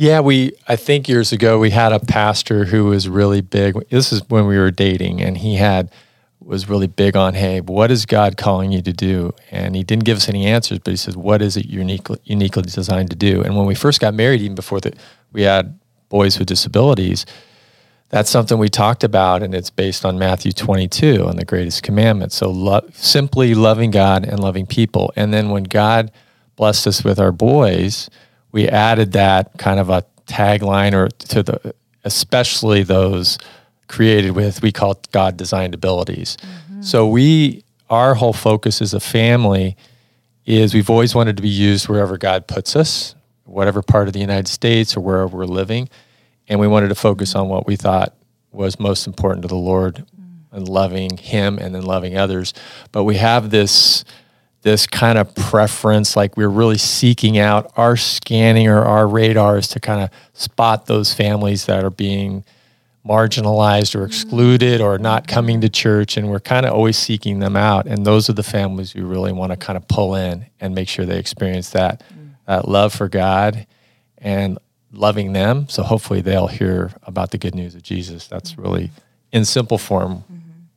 Yeah, 0.00 0.20
we. 0.20 0.52
I 0.66 0.76
think 0.76 1.10
years 1.10 1.30
ago 1.30 1.58
we 1.58 1.68
had 1.68 1.92
a 1.92 2.00
pastor 2.00 2.64
who 2.64 2.86
was 2.86 3.06
really 3.06 3.42
big. 3.42 3.74
This 3.90 4.14
is 4.14 4.22
when 4.30 4.46
we 4.46 4.56
were 4.56 4.70
dating, 4.70 5.20
and 5.20 5.36
he 5.36 5.56
had 5.56 5.92
was 6.40 6.70
really 6.70 6.86
big 6.86 7.16
on, 7.16 7.34
hey, 7.34 7.60
what 7.60 7.90
is 7.90 8.06
God 8.06 8.38
calling 8.38 8.72
you 8.72 8.80
to 8.80 8.94
do? 8.94 9.34
And 9.50 9.76
he 9.76 9.84
didn't 9.84 10.04
give 10.04 10.16
us 10.16 10.26
any 10.26 10.46
answers, 10.46 10.78
but 10.78 10.92
he 10.92 10.96
said, 10.96 11.16
what 11.16 11.42
is 11.42 11.58
it 11.58 11.66
uniquely 11.66 12.18
uniquely 12.24 12.62
designed 12.62 13.10
to 13.10 13.16
do? 13.16 13.42
And 13.42 13.58
when 13.58 13.66
we 13.66 13.74
first 13.74 14.00
got 14.00 14.14
married, 14.14 14.40
even 14.40 14.54
before 14.54 14.80
that, 14.80 14.96
we 15.34 15.42
had 15.42 15.78
boys 16.08 16.38
with 16.38 16.48
disabilities. 16.48 17.26
That's 18.08 18.30
something 18.30 18.56
we 18.56 18.70
talked 18.70 19.04
about, 19.04 19.42
and 19.42 19.54
it's 19.54 19.68
based 19.68 20.06
on 20.06 20.18
Matthew 20.18 20.52
22 20.52 21.26
on 21.26 21.36
the 21.36 21.44
greatest 21.44 21.82
commandment. 21.82 22.32
So, 22.32 22.48
lo- 22.50 22.88
simply 22.94 23.54
loving 23.54 23.90
God 23.90 24.24
and 24.24 24.40
loving 24.40 24.64
people. 24.64 25.12
And 25.14 25.34
then 25.34 25.50
when 25.50 25.64
God 25.64 26.10
blessed 26.56 26.86
us 26.86 27.04
with 27.04 27.20
our 27.20 27.32
boys, 27.32 28.08
we 28.52 28.68
added 28.68 29.12
that 29.12 29.56
kind 29.58 29.80
of 29.80 29.90
a 29.90 30.04
tagline 30.26 30.92
or 30.92 31.08
to 31.08 31.42
the, 31.42 31.74
especially 32.04 32.82
those 32.82 33.38
created 33.88 34.32
with, 34.32 34.62
we 34.62 34.72
call 34.72 35.00
God 35.12 35.36
designed 35.36 35.74
abilities. 35.74 36.36
Mm-hmm. 36.36 36.82
So, 36.82 37.06
we, 37.06 37.64
our 37.88 38.14
whole 38.14 38.32
focus 38.32 38.80
as 38.80 38.94
a 38.94 39.00
family 39.00 39.76
is 40.46 40.74
we've 40.74 40.90
always 40.90 41.14
wanted 41.14 41.36
to 41.36 41.42
be 41.42 41.48
used 41.48 41.88
wherever 41.88 42.16
God 42.16 42.46
puts 42.46 42.76
us, 42.76 43.14
whatever 43.44 43.82
part 43.82 44.06
of 44.06 44.14
the 44.14 44.20
United 44.20 44.48
States 44.48 44.96
or 44.96 45.00
wherever 45.00 45.36
we're 45.36 45.44
living. 45.44 45.88
And 46.48 46.58
we 46.58 46.66
wanted 46.66 46.88
to 46.88 46.94
focus 46.94 47.34
on 47.34 47.48
what 47.48 47.66
we 47.66 47.76
thought 47.76 48.14
was 48.52 48.80
most 48.80 49.06
important 49.06 49.42
to 49.42 49.48
the 49.48 49.54
Lord 49.54 49.96
mm. 49.96 50.40
and 50.52 50.68
loving 50.68 51.16
him 51.16 51.58
and 51.58 51.74
then 51.74 51.82
loving 51.82 52.16
others. 52.16 52.54
But 52.92 53.04
we 53.04 53.16
have 53.16 53.50
this 53.50 54.04
this 54.62 54.86
kind 54.86 55.18
of 55.18 55.34
preference 55.34 56.16
like 56.16 56.36
we're 56.36 56.48
really 56.48 56.78
seeking 56.78 57.38
out 57.38 57.72
our 57.76 57.96
scanning 57.96 58.68
or 58.68 58.82
our 58.82 59.06
radars 59.06 59.68
to 59.68 59.80
kind 59.80 60.02
of 60.02 60.10
spot 60.34 60.86
those 60.86 61.14
families 61.14 61.66
that 61.66 61.82
are 61.82 61.90
being 61.90 62.44
marginalized 63.06 63.98
or 63.98 64.04
excluded 64.04 64.82
or 64.82 64.98
not 64.98 65.26
coming 65.26 65.62
to 65.62 65.68
church 65.70 66.18
and 66.18 66.28
we're 66.28 66.38
kind 66.38 66.66
of 66.66 66.72
always 66.74 66.98
seeking 66.98 67.38
them 67.38 67.56
out 67.56 67.86
and 67.86 68.04
those 68.04 68.28
are 68.28 68.34
the 68.34 68.42
families 68.42 68.94
we 68.94 69.00
really 69.00 69.32
want 69.32 69.50
to 69.50 69.56
kind 69.56 69.78
of 69.78 69.88
pull 69.88 70.14
in 70.14 70.44
and 70.60 70.74
make 70.74 70.86
sure 70.86 71.06
they 71.06 71.18
experience 71.18 71.70
that 71.70 72.02
that 72.50 72.66
love 72.66 72.92
for 72.92 73.08
God 73.08 73.64
and 74.18 74.58
loving 74.92 75.32
them. 75.32 75.68
So 75.68 75.84
hopefully 75.84 76.20
they'll 76.20 76.48
hear 76.48 76.90
about 77.04 77.30
the 77.30 77.38
good 77.38 77.54
news 77.54 77.76
of 77.76 77.82
Jesus. 77.82 78.26
That's 78.26 78.58
really, 78.58 78.90
in 79.32 79.44
simple 79.44 79.78
form, 79.78 80.24
mm-hmm. 80.24 80.34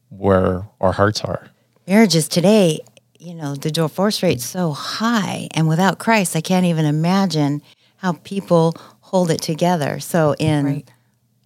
where 0.10 0.68
our 0.80 0.92
hearts 0.92 1.22
are. 1.22 1.48
Marriages 1.88 2.28
today, 2.28 2.80
you 3.24 3.34
know, 3.34 3.56
the 3.56 3.72
divorce 3.72 4.22
rate's 4.22 4.44
so 4.46 4.72
high, 4.72 5.48
and 5.52 5.68
without 5.68 5.98
Christ, 5.98 6.36
I 6.36 6.42
can't 6.42 6.66
even 6.66 6.86
imagine 6.86 7.62
how 7.98 8.14
people 8.24 8.76
hold 9.00 9.32
it 9.32 9.42
together. 9.42 10.00
So, 10.00 10.36
in 10.38 10.66
Right. 10.66 10.92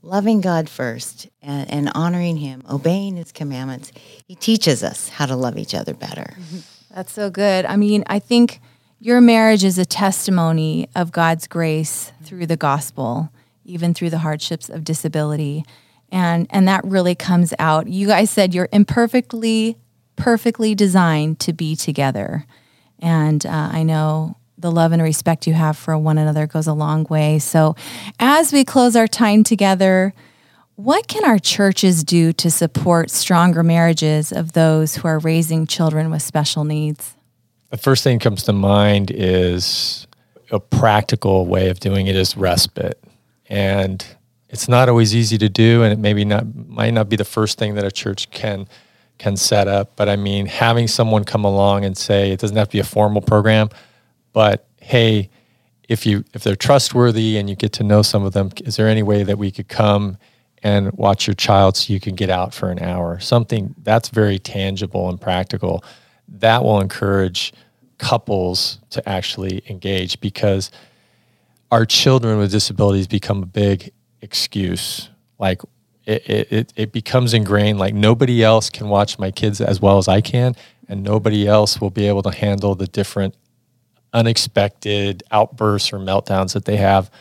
loving 0.01 0.41
God 0.41 0.69
first 0.69 1.27
and, 1.41 1.69
and 1.69 1.91
honoring 1.93 2.37
Him, 2.37 2.63
obeying 2.69 3.15
His 3.15 3.31
commandments, 3.31 3.91
He 4.27 4.33
teaches 4.35 4.83
us 4.83 5.09
how 5.09 5.27
to 5.27 5.35
love 5.35 5.57
each 5.57 5.75
other 5.75 5.93
better. 5.93 6.33
Mm-hmm. 6.39 6.59
That's 6.95 7.11
so 7.13 7.29
good. 7.29 7.65
I 7.65 7.75
mean, 7.75 8.03
I 8.07 8.17
think 8.19 8.59
your 8.99 9.21
marriage 9.21 9.63
is 9.63 9.77
a 9.77 9.85
testimony 9.85 10.89
of 10.95 11.11
God's 11.11 11.47
grace 11.47 12.11
through 12.23 12.47
the 12.47 12.57
gospel, 12.57 13.29
even 13.65 13.93
through 13.93 14.09
the 14.09 14.17
hardships 14.19 14.67
of 14.69 14.83
disability. 14.83 15.63
And 16.11 16.47
and 16.49 16.67
that 16.67 16.83
really 16.85 17.13
comes 17.13 17.53
out. 17.59 17.85
You 17.87 18.07
guys 18.07 18.31
said 18.31 18.55
you're 18.55 18.69
imperfectly 18.71 19.77
perfectly 20.17 20.75
designed 20.75 21.39
to 21.39 21.53
be 21.53 21.75
together. 21.75 22.45
And 22.99 23.45
uh, 23.45 23.69
I 23.71 23.84
know 23.84 24.36
the 24.58 24.71
love 24.71 24.91
and 24.91 25.01
respect 25.01 25.47
you 25.47 25.53
have 25.53 25.77
for 25.77 25.97
one 25.97 26.17
another 26.17 26.47
goes 26.47 26.67
a 26.67 26.73
long 26.73 27.06
way. 27.10 27.39
So, 27.39 27.75
as 28.19 28.51
we 28.51 28.65
close 28.65 28.95
our 28.95 29.08
time 29.08 29.43
together, 29.43 30.13
what 30.75 31.08
can 31.08 31.23
our 31.23 31.39
churches 31.39 32.03
do 32.03 32.34
to 32.34 32.51
support 32.51 33.10
stronger 33.10 33.63
marriages 33.63 34.32
of 34.32 34.53
those 34.53 34.95
who 34.95 35.08
are 35.08 35.19
raising 35.19 35.65
children 35.67 36.12
with 36.12 36.21
special 36.21 36.63
needs? 36.63 37.15
The 37.69 37.77
first 37.77 38.03
thing 38.03 38.17
that 38.17 38.23
comes 38.23 38.43
to 38.43 38.53
mind 38.53 39.12
is 39.12 40.08
a 40.51 40.60
practical 40.60 41.45
way 41.45 41.69
of 41.69 41.80
doing 41.80 42.08
it 42.08 42.15
is 42.15 42.38
respite. 42.38 43.03
And 43.49 44.06
it's 44.49 44.67
not 44.67 44.89
always 44.89 45.15
easy 45.15 45.38
to 45.39 45.49
do 45.49 45.84
and 45.84 45.91
it 45.91 45.99
maybe 45.99 46.23
not 46.25 46.56
might 46.56 46.93
not 46.93 47.10
be 47.10 47.15
the 47.15 47.25
first 47.25 47.58
thing 47.58 47.75
that 47.75 47.84
a 47.84 47.91
church 47.91 48.30
can 48.32 48.67
can 49.17 49.36
set 49.36 49.67
up, 49.67 49.95
but 49.95 50.10
I 50.10 50.15
mean 50.15 50.45
having 50.45 50.88
someone 50.88 51.23
come 51.23 51.43
along 51.43 51.86
and 51.86 51.97
say 51.97 52.32
it 52.32 52.39
doesn't 52.39 52.56
have 52.58 52.67
to 52.67 52.73
be 52.73 52.80
a 52.80 52.84
formal 52.84 53.21
program, 53.21 53.69
but 54.34 54.67
hey, 54.80 55.30
if 55.89 56.06
you 56.06 56.23
if 56.34 56.43
they're 56.43 56.56
trustworthy 56.56 57.38
and 57.38 57.49
you 57.49 57.56
get 57.56 57.73
to 57.73 57.84
know 57.84 58.01
some 58.01 58.23
of 58.23 58.34
them, 58.34 58.51
is 58.63 58.75
there 58.75 58.88
any 58.88 59.03
way 59.03 59.23
that 59.23 59.38
we 59.38 59.51
could 59.51 59.67
come 59.67 60.17
and 60.63 60.91
watch 60.93 61.27
your 61.27 61.34
child 61.34 61.77
so 61.77 61.93
you 61.93 61.99
can 61.99 62.15
get 62.15 62.30
out 62.30 62.53
for 62.53 62.69
an 62.69 62.80
hour? 62.80 63.19
Something 63.19 63.73
that's 63.84 64.10
very 64.10 64.39
tangible 64.39 65.10
and 65.10 65.19
practical. 65.19 65.84
That 66.27 66.63
will 66.63 66.82
encourage 66.82 67.53
couples 67.97 68.80
to 68.91 69.08
actually 69.08 69.63
engage 69.69 70.19
because 70.19 70.71
our 71.71 71.86
children 71.86 72.38
with 72.38 72.51
disabilities 72.51 73.08
become 73.08 73.43
a 73.43 73.45
big 73.45 73.91
excuse. 74.21 75.10
Like 75.39 75.62
it, 76.07 76.51
it, 76.51 76.73
it, 76.77 76.91
becomes 76.93 77.33
ingrained 77.33 77.79
like 77.79 77.93
nobody 77.93 78.41
else 78.41 78.69
can 78.69 78.87
watch 78.87 79.19
my 79.19 79.29
kids 79.29 79.59
as 79.59 79.81
well 79.81 79.97
as 79.97 80.07
I 80.07 80.21
can, 80.21 80.55
and 80.87 81.03
nobody 81.03 81.45
else 81.45 81.81
will 81.81 81.89
be 81.89 82.07
able 82.07 82.23
to 82.23 82.31
handle 82.31 82.75
the 82.75 82.87
different 82.87 83.35
unexpected 84.13 85.21
outbursts 85.31 85.91
or 85.91 85.99
meltdowns 85.99 86.53
that 86.53 86.63
they 86.63 86.77
have. 86.77 87.11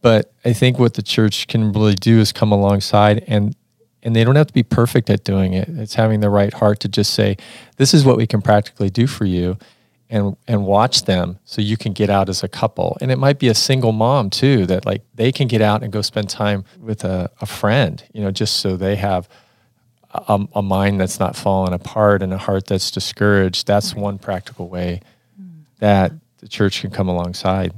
But 0.00 0.32
I 0.44 0.52
think 0.52 0.78
what 0.78 0.94
the 0.94 1.02
church 1.02 1.48
can 1.48 1.72
really 1.72 1.94
do 1.94 2.20
is 2.20 2.30
come 2.32 2.52
alongside 2.52 3.24
and 3.26 3.56
and 4.04 4.14
they 4.14 4.22
don't 4.22 4.36
have 4.36 4.48
to 4.48 4.52
be 4.52 4.62
perfect 4.62 5.08
at 5.08 5.24
doing 5.24 5.54
it. 5.54 5.66
It's 5.66 5.94
having 5.94 6.20
the 6.20 6.28
right 6.28 6.52
heart 6.52 6.78
to 6.80 6.88
just 6.88 7.14
say, 7.14 7.38
this 7.78 7.94
is 7.94 8.04
what 8.04 8.18
we 8.18 8.26
can 8.26 8.42
practically 8.42 8.90
do 8.90 9.06
for 9.06 9.24
you 9.24 9.56
and 10.10 10.36
and 10.46 10.66
watch 10.66 11.04
them 11.04 11.38
so 11.44 11.62
you 11.62 11.76
can 11.76 11.92
get 11.92 12.10
out 12.10 12.28
as 12.28 12.42
a 12.42 12.48
couple. 12.48 12.96
And 13.00 13.10
it 13.10 13.18
might 13.18 13.38
be 13.38 13.48
a 13.48 13.54
single 13.54 13.92
mom 13.92 14.30
too 14.30 14.66
that 14.66 14.84
like 14.86 15.02
they 15.14 15.32
can 15.32 15.48
get 15.48 15.60
out 15.60 15.82
and 15.82 15.92
go 15.92 16.02
spend 16.02 16.28
time 16.28 16.64
with 16.80 17.04
a, 17.04 17.30
a 17.40 17.46
friend, 17.46 18.02
you 18.12 18.22
know, 18.22 18.30
just 18.30 18.56
so 18.56 18.76
they 18.76 18.96
have 18.96 19.28
a, 20.14 20.46
a 20.54 20.62
mind 20.62 21.00
that's 21.00 21.18
not 21.18 21.36
falling 21.36 21.72
apart 21.72 22.22
and 22.22 22.32
a 22.32 22.38
heart 22.38 22.66
that's 22.66 22.90
discouraged. 22.90 23.66
That's 23.66 23.94
one 23.94 24.18
practical 24.18 24.68
way 24.68 25.00
that 25.78 26.12
the 26.38 26.48
church 26.48 26.80
can 26.80 26.90
come 26.90 27.08
alongside. 27.08 27.72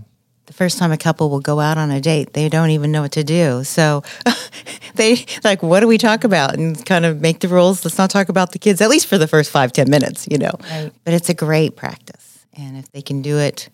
The 0.47 0.53
first 0.53 0.79
time 0.79 0.93
a 0.93 0.97
couple 0.97 1.29
will 1.29 1.41
go 1.41 1.61
out 1.61 1.77
on 1.77 1.91
a 1.91 2.01
date, 2.01 2.33
they 2.33 2.49
don't 2.49 2.71
even 2.71 2.93
know 2.93 3.03
what 3.03 3.13
to 3.13 3.25
do. 3.25 3.65
So 3.65 4.03
they 4.95 5.27
like, 5.43 5.63
what 5.63 5.81
do 5.81 5.89
we 5.89 5.99
talk 5.99 6.25
about? 6.25 6.55
And 6.55 6.85
kind 6.87 7.05
of 7.05 7.21
make 7.21 7.41
the 7.41 7.49
rules. 7.49 7.85
Let's 7.85 7.99
not 7.99 8.11
talk 8.11 8.29
about 8.29 8.53
the 8.53 8.59
kids, 8.59 8.81
at 8.81 8.89
least 8.89 9.07
for 9.07 9.19
the 9.19 9.27
first 9.27 9.51
five, 9.51 9.73
ten 9.73 9.91
minutes, 9.91 10.27
you 10.31 10.39
know. 10.39 10.53
Right. 10.71 10.93
But 11.05 11.15
it's 11.15 11.29
a 11.29 11.35
great 11.35 11.77
practice. 11.77 12.47
And 12.57 12.77
if 12.77 12.91
they 12.93 13.03
can 13.03 13.23
do 13.23 13.39
it 13.39 13.69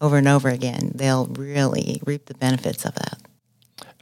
over 0.00 0.16
and 0.16 0.28
over 0.28 0.48
again, 0.48 0.92
they'll 0.94 1.26
really 1.26 2.00
reap 2.04 2.26
the 2.26 2.34
benefits 2.34 2.84
of 2.84 2.94
that. 2.94 3.18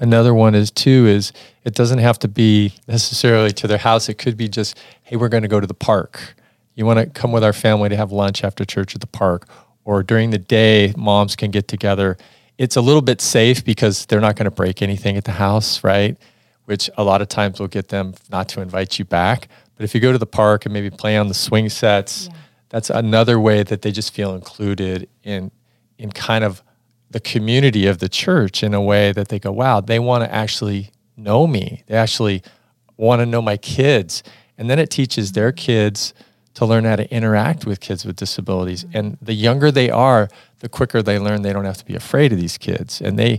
Another 0.01 0.33
one 0.33 0.55
is 0.55 0.71
too 0.71 1.07
is 1.07 1.33
it 1.65 1.75
doesn't 1.75 1.99
have 1.99 2.19
to 2.21 2.29
be 2.29 2.75
necessarily 2.87 3.51
to 3.53 3.67
their 3.67 3.79
house. 3.79 4.09
It 4.09 4.15
could 4.15 4.37
be 4.37 4.49
just, 4.49 4.79
hey, 5.03 5.17
we're 5.17 5.29
going 5.29 5.43
to 5.43 5.49
go 5.49 5.61
to 5.61 5.67
the 5.67 5.75
park. 5.75 6.35
You 6.75 6.87
want 6.87 7.01
to 7.01 7.07
come 7.07 7.33
with 7.33 7.43
our 7.43 7.53
family 7.53 7.89
to 7.89 7.97
have 7.97 8.13
lunch 8.13 8.45
after 8.45 8.65
church 8.65 8.95
at 8.95 9.01
the 9.01 9.09
park, 9.09 9.49
or 9.89 10.03
during 10.03 10.29
the 10.29 10.39
day, 10.39 10.93
moms 10.99 11.35
can 11.35 11.51
get 11.51 11.67
together. 11.67 12.19
It's 12.59 12.77
a 12.77 12.83
little 12.83 13.01
bit 13.01 13.23
safe 13.23 13.65
because 13.65 14.05
they're 14.05 14.21
not 14.21 14.37
going 14.37 14.45
to 14.45 14.51
break 14.51 14.83
anything 14.83 15.17
at 15.17 15.25
the 15.25 15.33
house, 15.33 15.83
right? 15.83 16.15
Which 16.67 16.91
a 16.99 17.05
lot 17.05 17.23
of 17.23 17.29
times 17.29 17.59
will 17.59 17.69
get 17.69 17.89
them 17.89 18.13
not 18.31 18.51
to 18.51 18.61
invite 18.61 18.99
you 18.99 19.07
back. 19.07 19.49
But 19.77 19.85
if 19.85 19.95
you 19.95 20.01
go 20.03 20.13
to 20.13 20.19
the 20.19 20.27
park 20.27 20.67
and 20.67 20.75
maybe 20.75 20.91
play 20.91 21.17
on 21.17 21.29
the 21.29 21.35
swing 21.35 21.71
sets, 21.71 22.27
yeah. 22.27 22.37
that's 22.69 22.91
another 22.91 23.41
way 23.41 23.63
that 23.63 23.81
they 23.81 23.91
just 23.91 24.13
feel 24.13 24.35
included 24.35 25.09
in 25.23 25.51
in 25.97 26.13
kind 26.13 26.45
of 26.45 26.63
the 27.11 27.21
community 27.21 27.87
of 27.87 27.97
the 27.99 28.11
church 28.11 28.63
in 28.63 28.75
a 28.75 28.83
way 28.83 29.13
that 29.13 29.29
they 29.29 29.39
go, 29.39 29.51
wow, 29.51 29.81
they 29.81 29.99
want 29.99 30.23
to 30.23 30.31
actually 30.31 30.91
know 31.17 31.47
me. 31.47 31.83
They 31.87 31.97
actually 31.97 32.43
want 32.99 33.21
to 33.21 33.27
know 33.27 33.41
my 33.41 33.57
kids. 33.57 34.23
And 34.59 34.69
then 34.69 34.79
it 34.79 34.91
teaches 34.91 35.33
their 35.33 35.51
mm-hmm. 35.51 35.65
kids 35.65 36.13
to 36.59 36.67
learn 36.67 36.85
how 36.85 36.97
to 36.97 37.09
interact 37.15 37.67
with 37.67 37.79
kids 37.79 38.05
with 38.05 38.17
disabilities. 38.17 38.85
And 38.93 39.17
the 39.23 39.33
younger 39.33 39.71
they 39.71 39.91
are, 39.91 40.29
the 40.59 40.69
quicker 40.69 41.03
they 41.03 41.17
learn 41.17 41.43
they 41.43 41.53
don't 41.53 41.65
have 41.65 41.77
to 41.77 41.85
be 41.85 41.95
afraid 41.95 42.33
of 42.33 42.41
these 42.41 42.59
kids. 42.59 43.01
And 43.01 43.17
they 43.17 43.39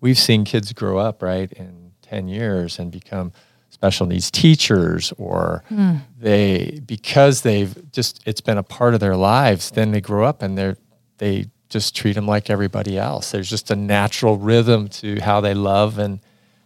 we've 0.00 0.16
seen 0.18 0.46
kids 0.46 0.72
grow 0.72 0.96
up, 0.96 1.22
right, 1.22 1.52
in 1.52 1.92
10 2.00 2.26
years 2.28 2.78
and 2.78 2.90
become 2.90 3.32
special 3.68 4.06
needs 4.06 4.30
teachers 4.30 5.12
or 5.18 5.62
mm. 5.70 6.00
they 6.18 6.80
because 6.86 7.42
they've 7.42 7.92
just 7.92 8.22
it's 8.24 8.40
been 8.40 8.56
a 8.56 8.62
part 8.62 8.94
of 8.94 9.00
their 9.00 9.16
lives, 9.16 9.70
then 9.72 9.90
they 9.90 10.00
grow 10.00 10.24
up 10.24 10.40
and 10.40 10.56
they're 10.56 10.78
they 11.18 11.44
just 11.68 11.94
treat 11.94 12.14
them 12.14 12.26
like 12.26 12.48
everybody 12.48 12.96
else. 12.96 13.30
There's 13.30 13.50
just 13.50 13.70
a 13.70 13.76
natural 13.76 14.38
rhythm 14.38 14.88
to 14.88 15.20
how 15.20 15.42
they 15.42 15.52
love 15.52 15.98
and 15.98 16.18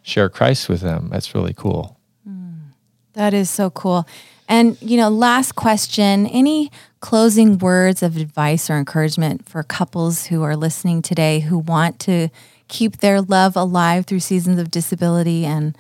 share 0.02 0.28
Christ 0.28 0.68
with 0.68 0.80
them. 0.80 1.08
That's 1.11 1.34
really 1.34 1.54
cool. 1.54 1.98
Mm, 2.28 2.74
that 3.14 3.34
is 3.34 3.50
so 3.50 3.68
cool. 3.70 4.06
And, 4.48 4.80
you 4.80 4.96
know, 4.96 5.11
last 5.11 5.54
question 5.54 6.26
any 6.26 6.72
closing 7.00 7.58
words 7.58 8.02
of 8.02 8.16
advice 8.16 8.68
or 8.70 8.76
encouragement 8.76 9.48
for 9.48 9.62
couples 9.62 10.26
who 10.26 10.42
are 10.42 10.56
listening 10.56 11.02
today 11.02 11.40
who 11.40 11.58
want 11.58 12.00
to 12.00 12.28
keep 12.66 12.98
their 12.98 13.20
love 13.20 13.56
alive 13.56 14.06
through 14.06 14.20
seasons 14.20 14.58
of 14.58 14.70
disability 14.70 15.44
and 15.44 15.76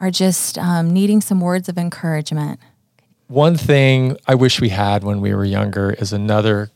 are 0.00 0.10
just 0.10 0.56
um, 0.58 0.90
needing 0.90 1.20
some 1.20 1.40
words 1.40 1.68
of 1.68 1.78
encouragement? 1.78 2.58
One 3.28 3.56
thing 3.56 4.16
I 4.26 4.34
wish 4.34 4.60
we 4.60 4.70
had 4.70 5.04
when 5.04 5.20
we 5.20 5.34
were 5.34 5.44
younger 5.44 5.90
is 5.92 6.12
another 6.12 6.70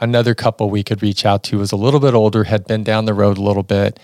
another 0.00 0.34
couple 0.34 0.70
we 0.70 0.82
could 0.82 1.02
reach 1.02 1.26
out 1.26 1.42
to 1.42 1.58
was 1.58 1.72
a 1.72 1.76
little 1.76 2.00
bit 2.00 2.14
older, 2.14 2.44
had 2.44 2.66
been 2.66 2.84
down 2.84 3.04
the 3.04 3.14
road 3.14 3.36
a 3.36 3.42
little 3.42 3.62
bit, 3.62 3.98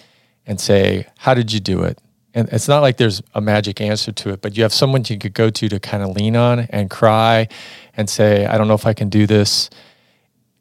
and 0.47 0.61
say, 0.61 1.07
How 1.19 1.35
did 1.35 1.53
you 1.53 1.61
do 1.61 1.83
it? 1.83 1.99
And 2.35 2.49
it's 2.51 2.67
not 2.67 2.81
like 2.81 2.97
there's 2.97 3.23
a 3.35 3.41
magic 3.41 3.81
answer 3.81 4.11
to 4.11 4.31
it, 4.31 4.43
but 4.43 4.57
you 4.57 4.65
have 4.65 4.73
someone 4.73 5.05
you 5.07 5.19
could 5.19 5.35
go 5.35 5.51
to 5.51 5.69
to 5.69 5.79
kind 5.79 6.03
of 6.03 6.17
lean 6.17 6.35
on 6.35 6.61
and 6.71 6.91
cry 6.91 7.49
and 7.97 8.11
say, 8.11 8.45
I 8.45 8.59
don't 8.59 8.67
know 8.67 8.75
if 8.75 8.87
I 8.87 8.93
can 8.93 9.09
do 9.09 9.27
this. 9.27 9.71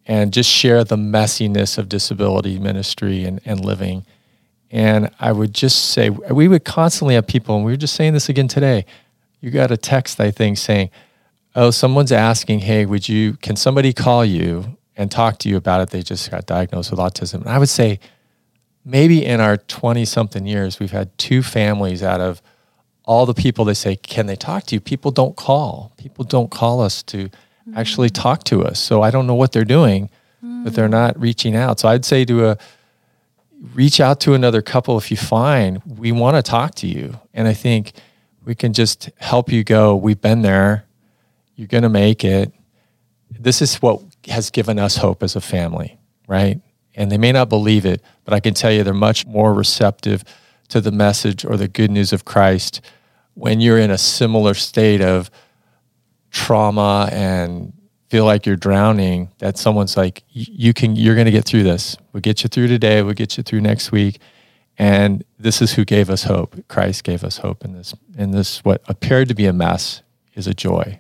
And 0.05 0.33
just 0.33 0.49
share 0.49 0.83
the 0.83 0.97
messiness 0.97 1.77
of 1.77 1.89
disability 1.89 2.59
ministry 2.59 3.23
and, 3.23 3.41
and 3.45 3.63
living. 3.63 4.05
And 4.69 5.09
I 5.19 5.31
would 5.31 5.53
just 5.53 5.91
say, 5.91 6.09
we 6.09 6.47
would 6.47 6.65
constantly 6.65 7.15
have 7.15 7.25
people, 7.25 7.55
and 7.55 7.63
we 7.63 7.71
were 7.71 7.77
just 7.77 7.95
saying 7.95 8.13
this 8.13 8.27
again 8.27 8.47
today. 8.47 8.85
You 9.39 9.49
got 9.49 9.71
a 9.71 9.77
text, 9.77 10.19
I 10.19 10.31
think, 10.31 10.57
saying, 10.57 10.89
Oh, 11.55 11.69
someone's 11.71 12.11
asking, 12.11 12.59
Hey, 12.59 12.85
would 12.85 13.07
you, 13.07 13.33
can 13.37 13.55
somebody 13.55 13.93
call 13.93 14.25
you 14.25 14.77
and 14.95 15.11
talk 15.11 15.39
to 15.39 15.49
you 15.49 15.57
about 15.57 15.81
it. 15.81 15.89
They 15.89 16.01
just 16.01 16.29
got 16.29 16.45
diagnosed 16.45 16.91
with 16.91 16.99
autism. 16.99 17.41
And 17.41 17.49
I 17.49 17.57
would 17.57 17.69
say 17.69 17.99
maybe 18.85 19.25
in 19.25 19.39
our 19.39 19.57
20 19.57 20.05
something 20.05 20.45
years, 20.45 20.79
we've 20.79 20.91
had 20.91 21.17
two 21.17 21.41
families 21.43 22.03
out 22.03 22.21
of 22.21 22.41
all 23.05 23.25
the 23.25 23.33
people 23.33 23.65
they 23.65 23.73
say, 23.73 23.95
Can 23.95 24.27
they 24.27 24.35
talk 24.35 24.65
to 24.67 24.75
you? 24.75 24.81
People 24.81 25.11
don't 25.11 25.35
call. 25.35 25.91
People 25.97 26.23
don't 26.23 26.49
call 26.49 26.81
us 26.81 27.03
to 27.03 27.25
mm-hmm. 27.25 27.77
actually 27.77 28.09
talk 28.09 28.43
to 28.45 28.63
us. 28.63 28.79
So 28.79 29.01
I 29.01 29.11
don't 29.11 29.27
know 29.27 29.35
what 29.35 29.51
they're 29.51 29.65
doing, 29.65 30.09
mm-hmm. 30.43 30.63
but 30.63 30.73
they're 30.73 30.87
not 30.87 31.19
reaching 31.19 31.55
out. 31.55 31.79
So 31.79 31.89
I'd 31.89 32.05
say 32.05 32.25
to 32.25 32.49
a, 32.49 32.57
reach 33.73 33.99
out 33.99 34.19
to 34.21 34.33
another 34.33 34.61
couple 34.61 34.97
if 34.97 35.11
you 35.11 35.17
find 35.17 35.81
we 35.85 36.11
want 36.11 36.37
to 36.37 36.41
talk 36.41 36.75
to 36.75 36.87
you. 36.87 37.19
And 37.33 37.47
I 37.47 37.53
think 37.53 37.93
we 38.45 38.55
can 38.55 38.73
just 38.73 39.09
help 39.17 39.51
you 39.51 39.63
go, 39.63 39.95
we've 39.95 40.21
been 40.21 40.41
there. 40.41 40.85
You're 41.55 41.67
going 41.67 41.83
to 41.83 41.89
make 41.89 42.23
it. 42.23 42.51
This 43.29 43.61
is 43.61 43.75
what 43.81 44.01
has 44.27 44.49
given 44.49 44.79
us 44.79 44.97
hope 44.97 45.23
as 45.23 45.35
a 45.35 45.41
family, 45.41 45.97
right? 46.27 46.61
And 46.95 47.11
they 47.11 47.17
may 47.17 47.31
not 47.31 47.49
believe 47.49 47.85
it, 47.85 48.01
but 48.23 48.33
I 48.33 48.39
can 48.39 48.53
tell 48.53 48.71
you 48.71 48.83
they're 48.83 48.93
much 48.93 49.25
more 49.25 49.53
receptive 49.53 50.23
to 50.69 50.81
the 50.81 50.91
message 50.91 51.45
or 51.45 51.57
the 51.57 51.67
good 51.67 51.91
news 51.91 52.13
of 52.13 52.25
Christ 52.25 52.81
when 53.33 53.59
you're 53.59 53.79
in 53.79 53.91
a 53.91 53.97
similar 53.97 54.53
state 54.53 55.01
of 55.01 55.31
trauma 56.31 57.09
and 57.11 57.73
feel 58.09 58.25
like 58.25 58.45
you're 58.45 58.55
drowning 58.55 59.31
that 59.39 59.57
someone's 59.57 59.97
like 59.97 60.23
you 60.29 60.73
can 60.73 60.95
you're 60.95 61.15
going 61.15 61.25
to 61.25 61.31
get 61.31 61.45
through 61.45 61.63
this. 61.63 61.97
We'll 62.11 62.21
get 62.21 62.43
you 62.43 62.47
through 62.47 62.67
today. 62.67 63.01
We'll 63.01 63.13
get 63.13 63.37
you 63.37 63.43
through 63.43 63.61
next 63.61 63.91
week. 63.91 64.19
And 64.77 65.23
this 65.37 65.61
is 65.61 65.73
who 65.73 65.85
gave 65.85 66.09
us 66.09 66.23
hope. 66.23 66.67
Christ 66.67 67.03
gave 67.03 67.23
us 67.23 67.37
hope 67.37 67.63
in 67.63 67.73
this 67.73 67.93
in 68.17 68.31
this 68.31 68.63
what 68.63 68.81
appeared 68.87 69.29
to 69.29 69.35
be 69.35 69.45
a 69.45 69.53
mess 69.53 70.01
is 70.35 70.47
a 70.47 70.53
joy 70.53 70.99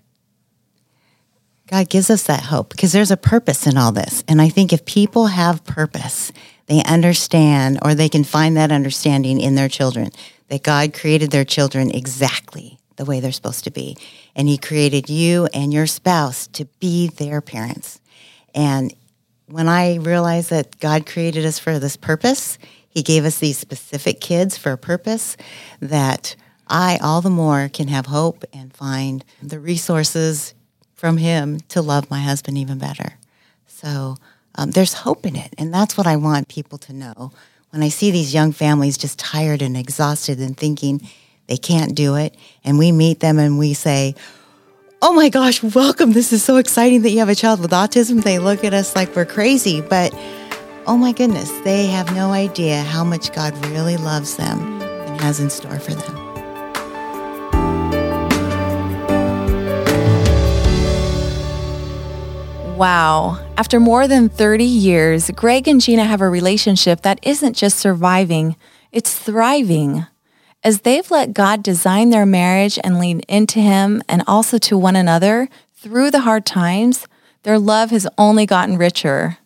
God 1.73 1.89
gives 1.89 2.11
us 2.11 2.21
that 2.25 2.43
hope 2.43 2.69
because 2.69 2.91
there's 2.91 3.09
a 3.09 3.17
purpose 3.17 3.65
in 3.65 3.77
all 3.77 3.91
this. 3.91 4.23
And 4.27 4.39
I 4.39 4.47
think 4.47 4.71
if 4.71 4.85
people 4.85 5.25
have 5.25 5.63
purpose, 5.63 6.31
they 6.67 6.83
understand 6.83 7.79
or 7.81 7.95
they 7.95 8.09
can 8.09 8.23
find 8.23 8.55
that 8.57 8.71
understanding 8.71 9.41
in 9.41 9.55
their 9.55 9.69
children 9.69 10.11
that 10.49 10.61
God 10.61 10.93
created 10.93 11.31
their 11.31 11.43
children 11.43 11.89
exactly 11.89 12.77
the 12.97 13.05
way 13.05 13.19
they're 13.19 13.31
supposed 13.31 13.63
to 13.63 13.71
be. 13.71 13.97
And 14.35 14.47
He 14.47 14.59
created 14.59 15.09
you 15.09 15.47
and 15.51 15.73
your 15.73 15.87
spouse 15.87 16.45
to 16.49 16.65
be 16.79 17.07
their 17.07 17.41
parents. 17.41 17.99
And 18.53 18.93
when 19.47 19.67
I 19.67 19.95
realized 19.95 20.51
that 20.51 20.79
God 20.79 21.07
created 21.07 21.43
us 21.43 21.57
for 21.57 21.79
this 21.79 21.97
purpose, 21.97 22.59
He 22.87 23.01
gave 23.01 23.25
us 23.25 23.39
these 23.39 23.57
specific 23.57 24.21
kids 24.21 24.59
for 24.59 24.73
a 24.73 24.77
purpose 24.77 25.37
that 25.79 26.35
I 26.67 26.99
all 27.01 27.21
the 27.21 27.31
more 27.31 27.67
can 27.67 27.87
have 27.87 28.05
hope 28.05 28.43
and 28.53 28.71
find 28.71 29.25
the 29.41 29.59
resources 29.59 30.53
from 31.03 31.17
him 31.17 31.59
to 31.67 31.81
love 31.81 32.09
my 32.09 32.21
husband 32.21 32.57
even 32.57 32.77
better. 32.77 33.15
So 33.67 34.15
um, 34.55 34.71
there's 34.71 34.93
hope 34.93 35.25
in 35.25 35.35
it. 35.35 35.53
And 35.57 35.73
that's 35.73 35.97
what 35.97 36.07
I 36.07 36.15
want 36.15 36.47
people 36.47 36.77
to 36.77 36.93
know. 36.93 37.33
When 37.71 37.83
I 37.83 37.89
see 37.89 38.09
these 38.09 38.33
young 38.33 38.53
families 38.53 38.97
just 38.97 39.19
tired 39.19 39.61
and 39.61 39.75
exhausted 39.75 40.39
and 40.39 40.55
thinking 40.55 41.05
they 41.47 41.57
can't 41.57 41.93
do 41.93 42.15
it, 42.15 42.37
and 42.63 42.79
we 42.79 42.93
meet 42.93 43.19
them 43.19 43.37
and 43.37 43.59
we 43.59 43.73
say, 43.73 44.15
Oh 45.01 45.11
my 45.11 45.27
gosh, 45.27 45.61
welcome. 45.61 46.13
This 46.13 46.31
is 46.31 46.41
so 46.41 46.55
exciting 46.55 47.01
that 47.01 47.09
you 47.09 47.19
have 47.19 47.27
a 47.27 47.35
child 47.35 47.59
with 47.59 47.71
autism. 47.71 48.23
They 48.23 48.39
look 48.39 48.63
at 48.63 48.73
us 48.73 48.95
like 48.95 49.13
we're 49.13 49.25
crazy, 49.25 49.81
but 49.81 50.13
oh 50.87 50.95
my 50.95 51.11
goodness, 51.11 51.51
they 51.65 51.87
have 51.87 52.15
no 52.15 52.31
idea 52.31 52.81
how 52.81 53.03
much 53.03 53.33
God 53.33 53.53
really 53.65 53.97
loves 53.97 54.37
them 54.37 54.81
and 54.81 55.19
has 55.19 55.41
in 55.41 55.49
store 55.49 55.79
for 55.79 55.95
them. 55.95 56.22
Wow. 62.77 63.39
After 63.55 63.79
more 63.79 64.07
than 64.07 64.29
30 64.29 64.63
years, 64.63 65.29
Greg 65.29 65.67
and 65.67 65.79
Gina 65.79 66.05
have 66.05 66.21
a 66.21 66.27
relationship 66.27 67.03
that 67.03 67.19
isn't 67.21 67.55
just 67.55 67.77
surviving, 67.77 68.55
it's 68.91 69.17
thriving. 69.17 70.07
As 70.63 70.81
they've 70.81 71.09
let 71.11 71.35
God 71.35 71.61
design 71.61 72.09
their 72.09 72.25
marriage 72.25 72.79
and 72.83 72.99
lean 72.99 73.19
into 73.27 73.59
Him 73.59 74.01
and 74.09 74.23
also 74.25 74.57
to 74.57 74.75
one 74.75 74.95
another 74.95 75.49
through 75.75 76.09
the 76.09 76.21
hard 76.21 76.47
times, 76.47 77.07
their 77.43 77.59
love 77.59 77.91
has 77.91 78.07
only 78.17 78.47
gotten 78.47 78.79
richer. 78.79 79.37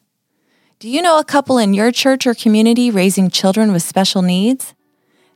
Do 0.80 0.88
you 0.88 1.02
know 1.02 1.20
a 1.20 1.26
couple 1.26 1.58
in 1.58 1.74
your 1.74 1.92
church 1.92 2.26
or 2.26 2.34
community 2.34 2.90
raising 2.90 3.30
children 3.30 3.74
with 3.74 3.84
special 3.84 4.22
needs? 4.22 4.74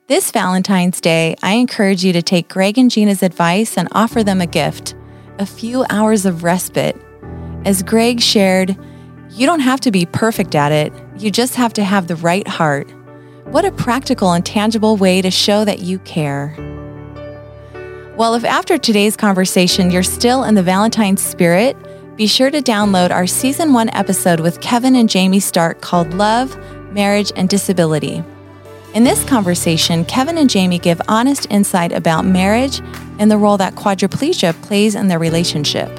This 0.07 0.31
Valentine's 0.31 1.01
Day, 1.01 1.35
I 1.43 1.53
encourage 1.53 2.05
you 2.05 2.13
to 2.13 2.21
take 2.21 2.47
Greg 2.47 2.77
and 2.77 2.89
Gina's 2.89 3.21
advice 3.21 3.77
and 3.77 3.89
offer 3.91 4.23
them 4.23 4.39
a 4.39 4.47
gift 4.47 4.95
a 5.39 5.45
few 5.45 5.83
hours 5.89 6.25
of 6.25 6.43
respite 6.43 6.95
as 7.65 7.83
Greg 7.83 8.21
shared, 8.21 8.77
you 9.29 9.45
don't 9.45 9.59
have 9.59 9.79
to 9.81 9.91
be 9.91 10.05
perfect 10.05 10.55
at 10.55 10.71
it, 10.71 10.91
you 11.17 11.31
just 11.31 11.55
have 11.55 11.73
to 11.73 11.83
have 11.83 12.07
the 12.07 12.15
right 12.17 12.47
heart. 12.47 12.89
What 13.45 13.65
a 13.65 13.71
practical 13.71 14.31
and 14.33 14.45
tangible 14.45 14.97
way 14.97 15.21
to 15.21 15.29
show 15.29 15.63
that 15.65 15.79
you 15.79 15.99
care. 15.99 16.55
Well, 18.17 18.33
if 18.35 18.43
after 18.43 18.77
today's 18.77 19.15
conversation 19.15 19.91
you're 19.91 20.03
still 20.03 20.43
in 20.43 20.55
the 20.55 20.63
Valentine 20.63 21.17
spirit, 21.17 21.77
be 22.17 22.27
sure 22.27 22.51
to 22.51 22.61
download 22.61 23.11
our 23.11 23.25
season 23.25 23.73
one 23.73 23.89
episode 23.89 24.39
with 24.39 24.59
Kevin 24.61 24.95
and 24.95 25.09
Jamie 25.09 25.39
Stark 25.39 25.81
called 25.81 26.13
Love, 26.13 26.57
Marriage, 26.91 27.31
and 27.35 27.47
Disability. 27.47 28.23
In 28.93 29.05
this 29.05 29.23
conversation, 29.23 30.03
Kevin 30.05 30.37
and 30.37 30.49
Jamie 30.49 30.77
give 30.77 31.01
honest 31.07 31.47
insight 31.49 31.93
about 31.93 32.25
marriage 32.25 32.81
and 33.19 33.31
the 33.31 33.37
role 33.37 33.57
that 33.57 33.75
quadriplegia 33.75 34.59
plays 34.61 34.95
in 34.95 35.07
their 35.07 35.19
relationship. 35.19 35.89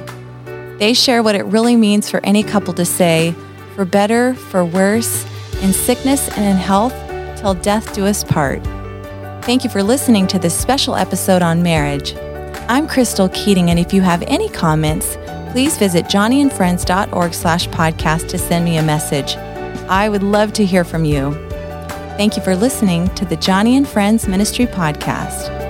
They 0.83 0.93
share 0.93 1.23
what 1.23 1.35
it 1.35 1.45
really 1.45 1.77
means 1.77 2.09
for 2.09 2.19
any 2.25 2.43
couple 2.43 2.73
to 2.73 2.83
say, 2.83 3.33
for 3.73 3.85
better, 3.85 4.33
for 4.33 4.65
worse, 4.65 5.25
in 5.61 5.71
sickness 5.71 6.27
and 6.27 6.43
in 6.43 6.57
health, 6.57 6.93
till 7.37 7.53
death 7.53 7.95
do 7.95 8.05
us 8.05 8.25
part. 8.25 8.61
Thank 9.45 9.63
you 9.63 9.69
for 9.69 9.81
listening 9.81 10.27
to 10.27 10.37
this 10.37 10.53
special 10.53 10.97
episode 10.97 11.41
on 11.41 11.63
marriage. 11.63 12.13
I'm 12.67 12.85
Crystal 12.85 13.29
Keating, 13.29 13.69
and 13.69 13.79
if 13.79 13.93
you 13.93 14.01
have 14.01 14.23
any 14.23 14.49
comments, 14.49 15.15
please 15.53 15.77
visit 15.77 16.03
joniandfriends.org 16.07 17.33
slash 17.33 17.69
podcast 17.69 18.27
to 18.27 18.37
send 18.37 18.65
me 18.65 18.75
a 18.75 18.83
message. 18.83 19.37
I 19.87 20.09
would 20.09 20.21
love 20.21 20.51
to 20.51 20.65
hear 20.65 20.83
from 20.83 21.05
you. 21.05 21.31
Thank 22.17 22.35
you 22.35 22.43
for 22.43 22.57
listening 22.57 23.07
to 23.15 23.23
the 23.23 23.37
Joni 23.37 23.77
and 23.77 23.87
Friends 23.87 24.27
Ministry 24.27 24.65
Podcast. 24.65 25.62